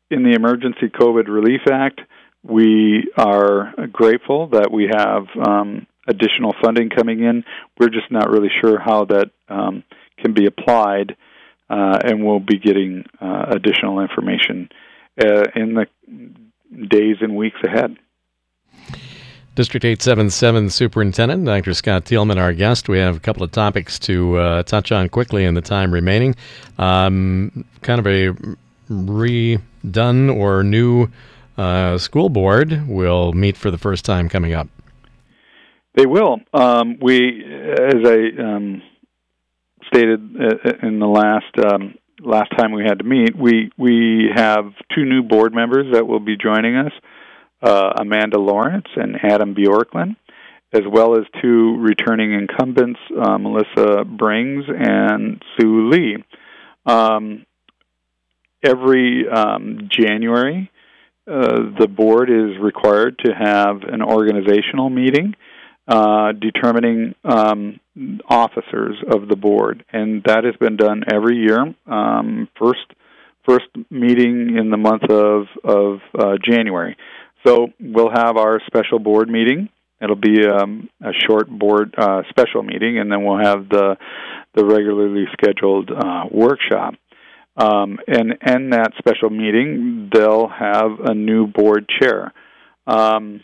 in 0.10 0.24
the 0.24 0.34
Emergency 0.34 0.90
COVID 0.90 1.28
Relief 1.28 1.62
Act, 1.72 2.02
we 2.44 3.10
are 3.16 3.74
grateful 3.92 4.48
that 4.48 4.72
we 4.72 4.90
have 4.92 5.28
um, 5.48 5.86
additional 6.08 6.54
funding 6.64 6.90
coming 6.90 7.22
in. 7.24 7.44
We're 7.80 7.90
just 7.90 8.12
not 8.12 8.30
really 8.30 8.50
sure 8.62 8.80
how 8.80 9.06
that 9.06 9.32
um, 9.50 9.84
can 10.18 10.34
be 10.34 10.46
applied, 10.46 11.16
uh, 11.70 12.00
and 12.04 12.26
we'll 12.26 12.40
be 12.40 12.58
getting 12.60 13.04
uh, 13.20 13.46
additional 13.50 14.00
information 14.00 14.70
uh, 15.20 15.44
in 15.56 15.76
the 15.76 15.86
days 16.88 17.18
and 17.22 17.36
weeks 17.36 17.58
ahead. 17.64 17.98
District 19.54 19.84
877 19.84 20.70
Superintendent 20.70 21.46
Dr. 21.46 21.74
Scott 21.74 22.06
Thielman, 22.06 22.38
our 22.38 22.54
guest. 22.54 22.88
We 22.88 23.00
have 23.00 23.18
a 23.18 23.20
couple 23.20 23.44
of 23.44 23.52
topics 23.52 24.00
to 24.00 24.38
uh, 24.38 24.64
touch 24.64 24.94
on 24.94 25.10
quickly 25.10 25.44
in 25.44 25.56
the 25.56 25.62
time 25.62 25.92
remaining. 25.94 26.36
Um, 26.78 27.66
kind 27.82 28.00
of 28.00 28.08
a 28.08 28.30
redone 28.90 30.34
or 30.34 30.64
new 30.64 31.10
uh, 31.58 31.98
school 31.98 32.30
board 32.30 32.88
will 32.88 33.34
meet 33.34 33.58
for 33.58 33.70
the 33.72 33.78
first 33.78 34.06
time 34.06 34.30
coming 34.30 34.54
up. 34.54 34.70
They 35.94 36.06
will. 36.06 36.40
Um, 36.54 36.98
we, 37.02 37.44
as 37.44 37.96
I 38.06 38.42
um, 38.42 38.82
stated 39.88 40.20
uh, 40.40 40.88
in 40.88 41.00
the 41.00 41.08
last 41.08 41.74
um, 41.74 41.96
last 42.22 42.52
time 42.58 42.72
we 42.72 42.84
had 42.84 43.00
to 43.00 43.04
meet, 43.04 43.36
we 43.36 43.72
we 43.78 44.30
have 44.34 44.74
two 44.96 45.06
new 45.06 45.24
board 45.24 45.54
members 45.54 45.94
that 45.94 46.08
will 46.08 46.20
be 46.20 46.38
joining 46.38 46.78
us, 46.78 46.94
uh, 47.62 47.94
Amanda 48.00 48.40
Lawrence 48.40 48.88
and 48.96 49.18
Adam 49.22 49.54
Bjorklund, 49.54 50.16
as 50.72 50.84
well 50.90 51.18
as 51.18 51.26
two 51.42 51.78
returning 51.80 52.34
incumbents, 52.34 53.00
uh, 53.22 53.38
Melissa 53.38 54.06
Brings 54.06 54.66
and 54.68 55.44
Sue 55.60 55.90
Lee. 55.90 56.24
Um, 56.86 57.46
every 58.64 59.28
um, 59.28 59.90
January, 59.92 60.72
uh, 61.28 61.78
the 61.78 61.88
board 61.88 62.30
is 62.30 62.58
required 62.62 63.20
to 63.26 63.34
have 63.34 63.84
an 63.84 64.02
organizational 64.02 64.90
meeting 64.90 65.36
uh, 65.88 66.32
determining 66.34 67.16
um, 67.24 67.80
officers 68.30 68.96
of 69.14 69.28
the 69.28 69.36
board, 69.36 69.84
and 69.92 70.24
that 70.26 70.44
has 70.44 70.56
been 70.60 70.78
done 70.78 71.04
every 71.12 71.38
year. 71.38 71.74
Um, 71.88 72.48
first, 72.60 72.86
first 73.48 73.66
meeting 73.90 74.58
in 74.58 74.70
the 74.70 74.78
month 74.78 75.04
of 75.10 75.48
of 75.64 76.00
uh, 76.18 76.38
January. 76.44 76.96
So 77.46 77.68
we'll 77.80 78.12
have 78.14 78.38
our 78.38 78.60
special 78.68 79.00
board 79.00 79.30
meeting. 79.30 79.70
It'll 80.02 80.16
be 80.16 80.46
um, 80.48 80.90
a 81.02 81.12
short 81.28 81.50
board 81.50 81.94
uh, 81.98 82.22
special 82.30 82.64
meeting, 82.64 83.00
and 83.00 83.12
then 83.12 83.24
we'll 83.24 83.44
have 83.44 83.70
the 83.70 83.98
the 84.56 84.66
regularly 84.66 85.26
scheduled 85.34 85.92
uh, 85.92 86.26
workshop. 86.32 86.96
Um, 87.58 88.00
and 88.08 88.34
in 88.46 88.70
that 88.72 88.94
special 88.98 89.30
meeting, 89.30 90.10
they'll 90.14 90.48
have 90.48 91.00
a 91.06 91.14
new 91.14 91.48
board 91.48 91.90
chair. 92.02 92.34
Um, 92.88 93.42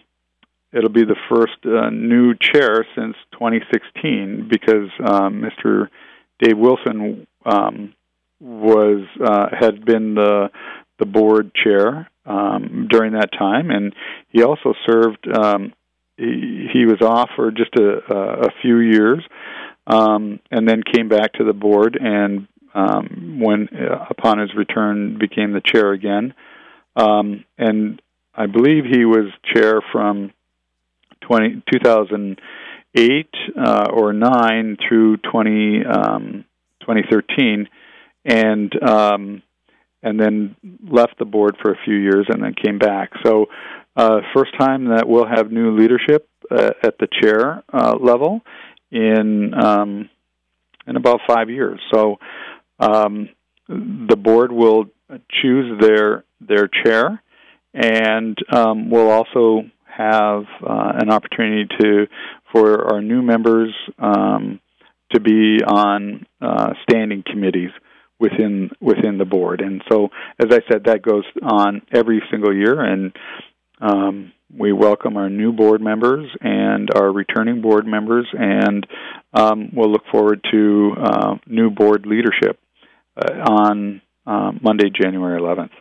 it'll 0.73 0.89
be 0.89 1.05
the 1.05 1.15
first 1.29 1.57
uh, 1.65 1.89
new 1.89 2.33
chair 2.35 2.85
since 2.95 3.15
2016 3.33 4.47
because 4.49 4.89
um, 5.05 5.41
Mr. 5.41 5.87
Dave 6.39 6.57
Wilson 6.57 7.27
um, 7.45 7.93
was 8.39 9.05
uh, 9.23 9.47
had 9.57 9.85
been 9.85 10.15
the 10.15 10.49
the 10.99 11.05
board 11.05 11.51
chair 11.53 12.09
um, 12.25 12.87
during 12.89 13.13
that 13.13 13.31
time, 13.37 13.69
and 13.69 13.93
he 14.29 14.43
also 14.43 14.73
served. 14.87 15.27
Um, 15.27 15.73
he, 16.17 16.67
he 16.73 16.85
was 16.85 16.99
off 17.01 17.29
for 17.35 17.51
just 17.51 17.75
a, 17.75 18.47
a 18.47 18.49
few 18.63 18.79
years, 18.79 19.23
um, 19.85 20.39
and 20.49 20.67
then 20.67 20.81
came 20.81 21.07
back 21.07 21.33
to 21.33 21.43
the 21.43 21.53
board, 21.53 21.97
and 22.01 22.47
um, 22.73 23.39
when 23.39 23.69
uh, 23.69 24.05
upon 24.09 24.39
his 24.39 24.49
return 24.55 25.17
became 25.19 25.53
the 25.53 25.61
chair 25.61 25.91
again. 25.91 26.33
Um, 26.95 27.45
and 27.57 28.01
I 28.33 28.47
believe 28.47 28.85
he 28.85 29.05
was 29.05 29.31
chair 29.53 29.81
from 29.91 30.31
20, 31.27 31.63
2008 31.71 33.29
uh, 33.63 33.87
or 33.91 34.13
9 34.13 34.77
through 34.87 35.17
20, 35.17 35.85
um, 35.85 36.45
2013, 36.81 37.67
and 38.25 38.83
um, 38.83 39.41
and 40.03 40.19
then 40.19 40.55
left 40.87 41.17
the 41.17 41.25
board 41.25 41.57
for 41.61 41.71
a 41.71 41.77
few 41.83 41.95
years 41.95 42.27
and 42.29 42.43
then 42.43 42.53
came 42.53 42.77
back. 42.77 43.11
So, 43.25 43.47
uh, 43.95 44.21
first 44.35 44.51
time 44.59 44.89
that 44.89 45.07
we'll 45.07 45.27
have 45.27 45.51
new 45.51 45.77
leadership 45.77 46.29
uh, 46.51 46.71
at 46.83 46.97
the 46.99 47.07
chair 47.21 47.63
uh, 47.73 47.95
level 47.99 48.41
in 48.91 49.53
um, 49.53 50.09
in 50.85 50.95
about 50.95 51.21
five 51.27 51.49
years. 51.49 51.79
So, 51.93 52.17
um, 52.79 53.29
the 53.67 54.15
board 54.15 54.51
will 54.51 54.85
choose 55.41 55.79
their 55.81 56.23
their 56.39 56.67
chair, 56.67 57.21
and 57.73 58.37
um, 58.53 58.89
will 58.89 59.09
also 59.09 59.63
have 59.97 60.43
uh, 60.61 60.91
an 60.95 61.09
opportunity 61.09 61.67
to 61.79 62.07
for 62.51 62.93
our 62.93 63.01
new 63.01 63.21
members 63.21 63.73
um, 63.97 64.59
to 65.11 65.19
be 65.19 65.57
on 65.65 66.25
uh, 66.41 66.73
standing 66.83 67.23
committees 67.25 67.71
within 68.19 68.69
within 68.79 69.17
the 69.17 69.25
board. 69.25 69.61
And 69.61 69.81
so, 69.89 70.09
as 70.39 70.47
I 70.51 70.59
said, 70.71 70.85
that 70.85 71.01
goes 71.01 71.23
on 71.41 71.81
every 71.93 72.21
single 72.31 72.55
year, 72.55 72.81
and 72.81 73.15
um, 73.79 74.33
we 74.55 74.71
welcome 74.71 75.17
our 75.17 75.29
new 75.29 75.51
board 75.51 75.81
members 75.81 76.29
and 76.41 76.89
our 76.95 77.11
returning 77.11 77.61
board 77.61 77.85
members, 77.85 78.27
and 78.33 78.85
um, 79.33 79.69
we'll 79.73 79.91
look 79.91 80.05
forward 80.11 80.45
to 80.51 80.93
uh, 81.01 81.35
new 81.45 81.69
board 81.69 82.05
leadership 82.05 82.59
uh, 83.17 83.33
on 83.49 84.01
uh, 84.25 84.51
Monday, 84.61 84.89
January 84.89 85.39
11th. 85.39 85.71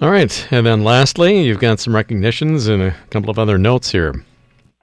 All 0.00 0.10
right. 0.10 0.48
And 0.50 0.66
then 0.66 0.82
lastly, 0.82 1.42
you've 1.42 1.60
got 1.60 1.78
some 1.78 1.94
recognitions 1.94 2.66
and 2.66 2.82
a 2.82 2.94
couple 3.10 3.30
of 3.30 3.38
other 3.38 3.58
notes 3.58 3.92
here. 3.92 4.24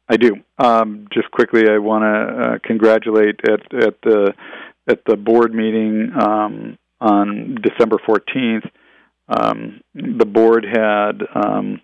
I 0.07 0.17
do. 0.17 0.35
Um, 0.57 1.07
just 1.13 1.29
quickly, 1.31 1.63
I 1.69 1.77
want 1.77 2.03
to 2.03 2.43
uh, 2.43 2.57
congratulate 2.67 3.39
at, 3.45 3.73
at 3.73 4.01
the 4.03 4.33
at 4.89 4.99
the 5.05 5.15
board 5.15 5.53
meeting 5.53 6.11
um, 6.19 6.77
on 6.99 7.57
December 7.61 7.97
14th. 7.97 8.69
Um, 9.29 9.81
the 9.93 10.25
board 10.25 10.65
had 10.65 11.21
um, 11.33 11.81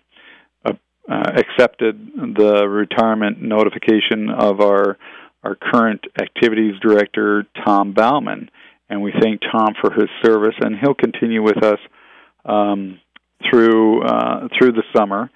uh, 1.10 1.32
accepted 1.36 1.96
the 2.36 2.68
retirement 2.68 3.40
notification 3.40 4.28
of 4.30 4.60
our 4.60 4.98
our 5.42 5.54
current 5.54 6.04
activities 6.20 6.74
director, 6.82 7.46
Tom 7.64 7.94
Bauman, 7.94 8.50
and 8.90 9.00
we 9.00 9.12
thank 9.22 9.40
Tom 9.40 9.74
for 9.80 9.90
his 9.92 10.08
service, 10.22 10.54
and 10.60 10.76
he'll 10.78 10.94
continue 10.94 11.42
with 11.42 11.62
us 11.62 11.78
um, 12.44 13.00
through 13.48 14.02
uh, 14.02 14.48
through 14.58 14.72
the 14.72 14.84
summer. 14.96 15.30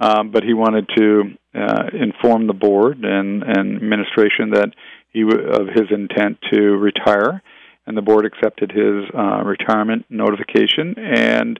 Um, 0.00 0.30
but 0.30 0.44
he 0.44 0.54
wanted 0.54 0.88
to 0.96 1.22
uh, 1.54 1.88
inform 1.92 2.46
the 2.46 2.52
board 2.52 3.04
and, 3.04 3.42
and 3.42 3.76
administration 3.76 4.50
that 4.50 4.70
he 5.12 5.24
w- 5.24 5.48
of 5.48 5.66
his 5.74 5.90
intent 5.90 6.38
to 6.52 6.76
retire, 6.76 7.42
and 7.84 7.96
the 7.96 8.02
board 8.02 8.24
accepted 8.24 8.70
his 8.70 9.10
uh, 9.12 9.42
retirement 9.42 10.06
notification. 10.08 10.94
And 10.98 11.58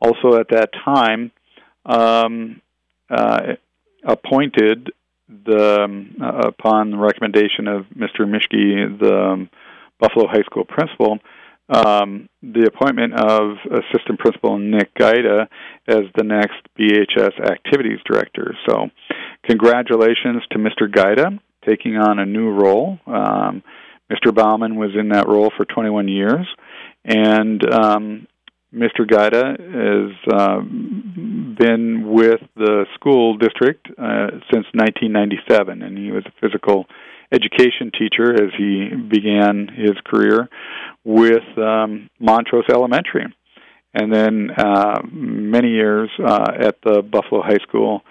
also 0.00 0.38
at 0.38 0.48
that 0.48 0.70
time, 0.82 1.30
um, 1.84 2.62
uh, 3.10 3.54
appointed 4.02 4.90
the 5.28 5.82
um, 5.82 6.16
upon 6.20 6.90
the 6.90 6.96
recommendation 6.96 7.68
of 7.68 7.84
Mr. 7.94 8.20
Mishke, 8.20 8.98
the 8.98 9.46
Buffalo 9.98 10.26
High 10.26 10.42
School 10.42 10.64
principal, 10.64 11.18
um, 11.68 12.28
the 12.42 12.66
appointment 12.66 13.14
of 13.14 13.56
Assistant 13.70 14.18
Principal 14.18 14.58
Nick 14.58 14.94
Gaida 14.94 15.48
as 15.88 16.04
the 16.16 16.24
next 16.24 16.60
BHS 16.78 17.40
Activities 17.40 18.00
Director. 18.06 18.54
So, 18.68 18.88
congratulations 19.48 20.42
to 20.50 20.58
Mr. 20.58 20.88
Gaida 20.90 21.38
taking 21.66 21.96
on 21.96 22.18
a 22.18 22.26
new 22.26 22.50
role. 22.50 22.98
Um, 23.06 23.62
Mr. 24.12 24.34
Bauman 24.34 24.76
was 24.76 24.90
in 24.98 25.08
that 25.10 25.26
role 25.26 25.50
for 25.56 25.64
21 25.64 26.08
years, 26.08 26.46
and 27.04 27.62
um, 27.72 28.26
Mr. 28.74 29.08
Gaida 29.08 29.56
has 29.58 30.32
uh, 30.32 30.60
been 30.60 32.10
with 32.10 32.40
the 32.56 32.86
school 32.94 33.38
district 33.38 33.86
uh, 33.90 34.30
since 34.52 34.66
1997, 34.74 35.82
and 35.82 35.96
he 35.96 36.10
was 36.10 36.24
a 36.26 36.32
physical 36.40 36.86
education 37.34 37.90
teacher 37.98 38.32
as 38.32 38.50
he 38.56 38.88
began 39.08 39.68
his 39.68 39.94
career 40.06 40.48
with 41.04 41.58
um, 41.58 42.08
Montrose 42.18 42.64
Elementary, 42.70 43.26
and 43.92 44.12
then 44.12 44.50
uh, 44.56 45.00
many 45.10 45.70
years 45.70 46.10
uh, 46.24 46.46
at 46.58 46.76
the 46.84 47.02
Buffalo 47.02 47.42
High 47.42 47.62
School 47.68 48.02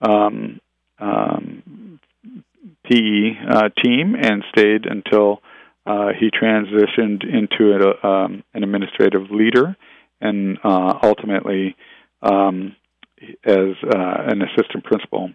um, 0.00 0.60
um, 0.98 2.00
PE 2.84 3.32
uh, 3.50 3.68
team, 3.84 4.14
and 4.20 4.44
stayed 4.56 4.86
until 4.86 5.40
uh, 5.86 6.08
he 6.18 6.30
transitioned 6.30 7.22
into 7.24 7.72
a, 7.72 8.06
um, 8.06 8.44
an 8.54 8.62
administrative 8.62 9.30
leader, 9.30 9.76
and 10.20 10.58
uh, 10.64 10.98
ultimately 11.02 11.76
um, 12.22 12.74
as 13.44 13.74
uh, 13.84 14.16
an 14.26 14.42
assistant 14.42 14.84
principal 14.84 15.30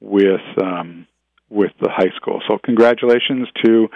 with. 0.00 0.40
Um, 0.60 1.06
with 1.48 1.70
the 1.80 1.88
high 1.88 2.10
school. 2.16 2.42
So 2.48 2.58
congratulations 2.62 3.48
to 3.64 3.88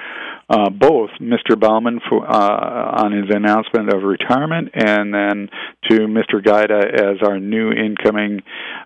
uh, 0.48 0.70
both 0.70 1.10
Mr. 1.20 1.58
Bauman 1.58 2.00
for, 2.08 2.24
uh, 2.24 3.02
on 3.02 3.12
his 3.12 3.26
announcement 3.30 3.92
of 3.92 4.02
retirement, 4.02 4.70
and 4.74 5.12
then 5.12 5.48
to 5.88 6.06
Mr. 6.06 6.44
Gaida 6.44 6.84
as 6.94 7.16
our 7.26 7.38
new 7.40 7.72
incoming 7.72 8.42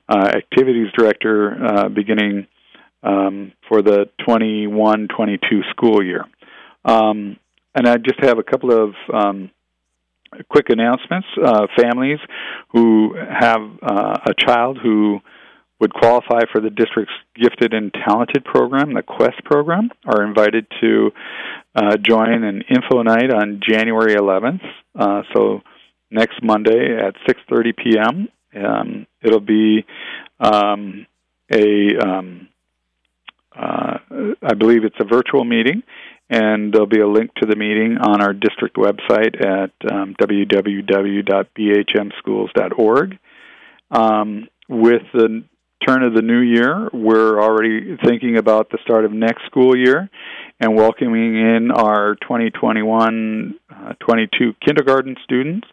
uh, 0.08 0.28
activities 0.34 0.88
director 0.96 1.56
uh, 1.62 1.88
beginning 1.88 2.46
um, 3.02 3.52
for 3.68 3.82
the 3.82 4.08
21-22 4.26 5.38
school 5.70 6.02
year. 6.02 6.24
Um, 6.84 7.36
and 7.74 7.86
I 7.86 7.96
just 7.98 8.20
have 8.20 8.38
a 8.38 8.42
couple 8.42 8.72
of 8.72 8.94
um, 9.12 9.50
quick 10.48 10.70
announcements. 10.70 11.26
Uh, 11.42 11.66
families 11.76 12.18
who 12.72 13.14
have 13.14 13.60
uh, 13.82 14.18
a 14.26 14.34
child 14.38 14.78
who 14.82 15.20
would 15.84 15.92
qualify 15.92 16.40
for 16.50 16.62
the 16.62 16.70
district's 16.70 17.12
Gifted 17.36 17.74
and 17.74 17.92
Talented 17.92 18.42
program, 18.42 18.94
the 18.94 19.02
Quest 19.02 19.44
program, 19.44 19.90
are 20.06 20.24
invited 20.24 20.66
to 20.80 21.10
uh, 21.74 21.98
join 21.98 22.42
an 22.42 22.62
info 22.70 23.02
night 23.02 23.30
on 23.30 23.60
January 23.62 24.14
11th. 24.14 24.62
Uh, 24.98 25.24
so 25.34 25.60
next 26.10 26.42
Monday 26.42 26.96
at 26.96 27.16
6:30 27.28 27.76
p.m. 27.76 28.28
Um, 28.56 29.06
it'll 29.20 29.40
be 29.40 29.84
um, 30.40 31.06
a 31.52 31.98
um, 31.98 32.48
uh, 33.54 33.98
I 34.42 34.54
believe 34.54 34.84
it's 34.84 34.96
a 34.98 35.04
virtual 35.04 35.44
meeting, 35.44 35.82
and 36.30 36.72
there'll 36.72 36.86
be 36.86 37.00
a 37.00 37.06
link 37.06 37.34
to 37.42 37.46
the 37.46 37.56
meeting 37.56 37.98
on 37.98 38.22
our 38.22 38.32
district 38.32 38.76
website 38.76 39.38
at 39.38 39.72
um, 39.92 40.16
www.bhmschools.org. 40.18 43.18
Um, 43.90 44.48
with 44.66 45.02
the 45.12 45.44
turn 45.86 46.02
of 46.02 46.14
the 46.14 46.22
new 46.22 46.40
year, 46.40 46.88
we're 46.92 47.40
already 47.40 47.96
thinking 48.04 48.36
about 48.36 48.70
the 48.70 48.78
start 48.84 49.04
of 49.04 49.12
next 49.12 49.44
school 49.46 49.76
year 49.76 50.08
and 50.60 50.74
welcoming 50.74 51.36
in 51.36 51.70
our 51.70 52.14
2021 52.16 53.54
uh, 53.70 53.92
22 54.06 54.54
kindergarten 54.64 55.16
students. 55.24 55.66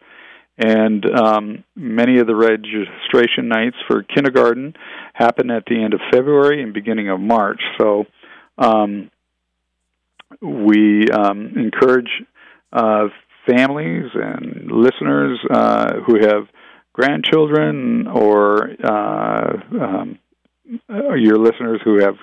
And 0.58 1.06
um, 1.18 1.64
many 1.76 2.20
of 2.20 2.28
the 2.28 2.36
registration 2.36 3.48
nights 3.48 3.78
for 3.88 4.04
kindergarten 4.04 4.74
happen 5.14 5.50
at 5.50 5.64
the 5.66 5.82
end 5.82 5.94
of 5.94 6.02
February 6.12 6.62
and 6.62 6.74
beginning 6.74 7.10
of 7.10 7.20
March. 7.20 7.62
So 7.80 8.06
um, 8.58 9.10
we 10.42 11.08
um, 11.10 11.54
encourage 11.56 12.10
uh, 12.74 13.08
families 13.50 14.12
and 14.14 14.72
listeners 14.72 15.40
uh, 15.50 15.94
who 16.06 16.20
have 16.22 16.48
grandchildren 16.94 18.08
or 18.08 18.70
uh, 18.84 19.54
um, 19.82 20.20
your 20.90 21.38
listeners 21.38 21.82
who 21.84 22.00
have 22.00 22.16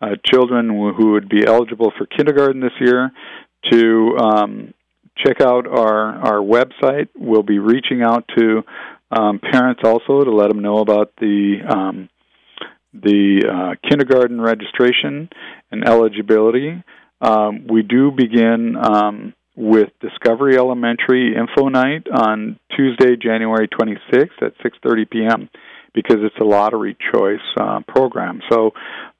uh, 0.00 0.16
children 0.26 0.68
who 0.68 1.12
would 1.12 1.28
be 1.28 1.46
eligible 1.46 1.92
for 1.96 2.06
kindergarten 2.06 2.60
this 2.60 2.72
year 2.80 3.10
to 3.70 4.16
um, 4.18 4.74
check 5.16 5.40
out 5.40 5.66
our, 5.66 6.16
our 6.16 6.40
website. 6.40 7.08
We'll 7.16 7.42
be 7.42 7.58
reaching 7.58 8.02
out 8.02 8.24
to 8.36 8.62
um, 9.10 9.38
parents 9.38 9.82
also 9.84 10.24
to 10.24 10.30
let 10.30 10.48
them 10.48 10.62
know 10.62 10.78
about 10.78 11.12
the 11.20 11.58
um, 11.68 12.08
the 12.94 13.42
uh, 13.48 13.88
kindergarten 13.88 14.40
registration 14.40 15.30
and 15.70 15.88
eligibility. 15.88 16.82
Um, 17.22 17.66
we 17.66 17.82
do 17.82 18.10
begin 18.10 18.76
um, 18.76 19.34
with 19.56 19.90
Discovery 20.00 20.56
Elementary 20.56 21.34
Info 21.36 21.68
Night 21.68 22.06
on 22.10 22.58
Tuesday, 22.76 23.16
January 23.16 23.68
26th 23.68 24.42
at 24.42 24.54
6:30 24.58 25.10
p.m. 25.10 25.50
because 25.94 26.18
it's 26.20 26.36
a 26.40 26.44
lottery 26.44 26.96
choice 27.12 27.40
uh, 27.60 27.80
program. 27.86 28.40
So 28.50 28.70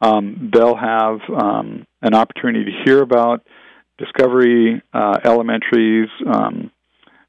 um, 0.01 0.51
they'll 0.53 0.77
have 0.77 1.21
um, 1.35 1.87
an 2.01 2.15
opportunity 2.15 2.65
to 2.65 2.83
hear 2.85 3.03
about 3.03 3.43
Discovery 3.99 4.83
uh, 4.93 5.19
Elementary's 5.23 6.09
um, 6.27 6.71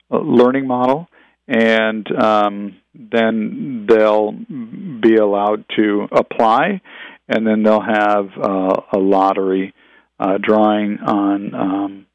learning 0.09 0.65
model, 0.65 1.07
and 1.47 2.07
um, 2.15 2.77
then 2.93 3.85
they'll 3.87 4.31
be 4.31 5.15
allowed 5.15 5.65
to 5.75 6.07
apply, 6.11 6.81
and 7.27 7.45
then 7.45 7.63
they'll 7.63 7.81
have 7.81 8.29
uh, 8.41 8.81
a 8.93 8.97
lottery 8.97 9.73
uh, 10.19 10.37
drawing 10.41 10.99
on 11.05 11.53
um, 11.53 12.05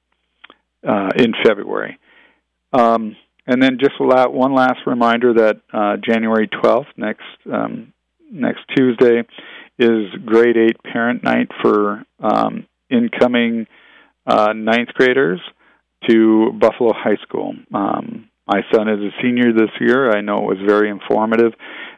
uh, 0.88 1.11
in 1.16 1.35
February. 1.44 1.98
Um, 2.72 3.16
and 3.46 3.62
then 3.62 3.79
just 3.81 3.94
one 3.98 4.55
last 4.55 4.81
reminder 4.87 5.33
that 5.35 5.57
uh, 5.72 5.96
January 5.96 6.48
12th, 6.48 6.87
next 6.96 7.22
um, 7.51 7.92
next 8.31 8.61
Tuesday, 8.77 9.22
is 9.79 10.07
Grade 10.27 10.57
Eight 10.57 10.83
Parent 10.83 11.24
Night 11.24 11.48
for 11.62 12.05
um, 12.20 12.66
incoming 12.90 13.66
uh, 14.27 14.53
ninth 14.55 14.90
graders 14.94 15.40
to 16.09 16.53
Buffalo 16.61 16.92
High 16.92 17.16
School. 17.22 17.55
Um, 17.72 18.29
my 18.46 18.61
son 18.74 18.88
is 18.88 19.01
a 19.01 19.22
senior 19.22 19.53
this 19.53 19.70
year. 19.81 20.11
I 20.11 20.20
know 20.20 20.38
it 20.38 20.59
was 20.59 20.66
very 20.66 20.90
informative 20.90 21.53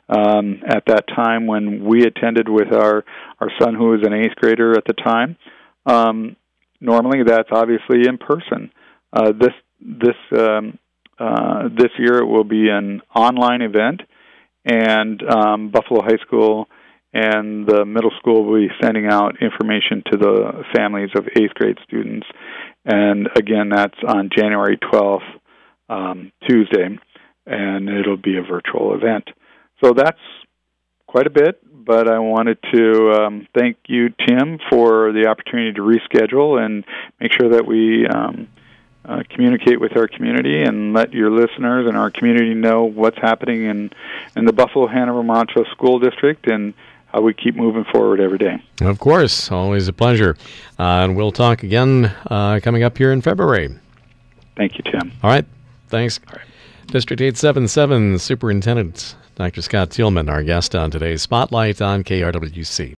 um, 0.08 0.62
at 0.66 0.84
that 0.86 1.06
time 1.08 1.46
when 1.46 1.84
we 1.84 2.02
attended 2.02 2.48
with 2.48 2.72
our 2.72 3.04
our 3.40 3.50
son 3.60 3.74
who 3.74 3.90
was 3.90 4.00
an 4.04 4.12
eighth 4.12 4.36
grader 4.36 4.72
at 4.76 4.84
the 4.86 4.94
time. 4.94 5.36
Um, 5.86 6.36
normally, 6.80 7.24
that's 7.26 7.48
obviously 7.52 8.06
in 8.06 8.18
person. 8.18 8.70
Uh, 9.12 9.32
this 9.32 9.54
this 9.80 10.16
um, 10.38 10.78
uh, 11.18 11.68
this 11.68 11.90
year 11.98 12.18
it 12.18 12.26
will 12.26 12.44
be 12.44 12.68
an 12.68 13.02
online 13.14 13.62
event, 13.62 14.02
and 14.64 15.22
um, 15.22 15.70
Buffalo 15.70 16.02
High 16.02 16.18
School 16.26 16.68
and 17.12 17.66
the 17.66 17.84
middle 17.84 18.12
school 18.18 18.44
will 18.44 18.60
be 18.60 18.72
sending 18.80 19.06
out 19.06 19.42
information 19.42 20.02
to 20.12 20.16
the 20.16 20.64
families 20.74 21.10
of 21.16 21.26
eighth 21.36 21.54
grade 21.54 21.78
students. 21.84 22.26
And 22.84 23.28
again, 23.36 23.68
that's 23.68 23.98
on 24.06 24.30
January 24.34 24.78
12th, 24.78 25.18
um, 25.88 26.32
Tuesday, 26.48 26.98
and 27.46 27.88
it'll 27.88 28.16
be 28.16 28.36
a 28.36 28.42
virtual 28.42 28.94
event. 28.94 29.24
So 29.82 29.92
that's 29.92 30.20
quite 31.08 31.26
a 31.26 31.30
bit, 31.30 31.60
but 31.84 32.08
I 32.08 32.20
wanted 32.20 32.58
to 32.72 33.10
um, 33.10 33.48
thank 33.58 33.78
you, 33.88 34.10
Tim, 34.28 34.58
for 34.70 35.12
the 35.12 35.26
opportunity 35.28 35.72
to 35.72 35.80
reschedule 35.80 36.64
and 36.64 36.84
make 37.20 37.32
sure 37.32 37.50
that 37.50 37.66
we 37.66 38.06
um, 38.06 38.46
uh, 39.04 39.22
communicate 39.30 39.80
with 39.80 39.96
our 39.96 40.08
community 40.08 40.62
and 40.62 40.92
let 40.92 41.12
your 41.12 41.30
listeners 41.30 41.86
and 41.86 41.96
our 41.96 42.10
community 42.10 42.54
know 42.54 42.84
what's 42.84 43.18
happening 43.18 43.64
in, 43.64 43.90
in 44.36 44.44
the 44.44 44.52
Buffalo 44.52 44.86
Hanover 44.86 45.22
Montrose 45.22 45.68
School 45.68 45.98
District 45.98 46.46
and 46.46 46.74
how 47.06 47.20
we 47.22 47.34
keep 47.34 47.56
moving 47.56 47.84
forward 47.84 48.20
every 48.20 48.38
day. 48.38 48.62
Of 48.80 48.98
course, 48.98 49.50
always 49.50 49.88
a 49.88 49.92
pleasure. 49.92 50.36
Uh, 50.78 51.02
and 51.02 51.16
we'll 51.16 51.32
talk 51.32 51.62
again 51.62 52.14
uh, 52.30 52.60
coming 52.62 52.82
up 52.82 52.96
here 52.98 53.10
in 53.12 53.20
February. 53.20 53.76
Thank 54.56 54.78
you, 54.78 54.84
Tim. 54.90 55.12
All 55.22 55.30
right. 55.30 55.46
Thanks. 55.88 56.20
All 56.28 56.36
right. 56.36 56.46
District 56.86 57.20
877 57.20 58.18
Superintendent 58.18 59.14
Dr. 59.40 59.62
Scott 59.62 59.88
Thielman, 59.90 60.28
our 60.28 60.42
guest 60.42 60.74
on 60.74 60.90
today's 60.90 61.22
Spotlight 61.22 61.80
on 61.80 62.04
KRWC. 62.04 62.88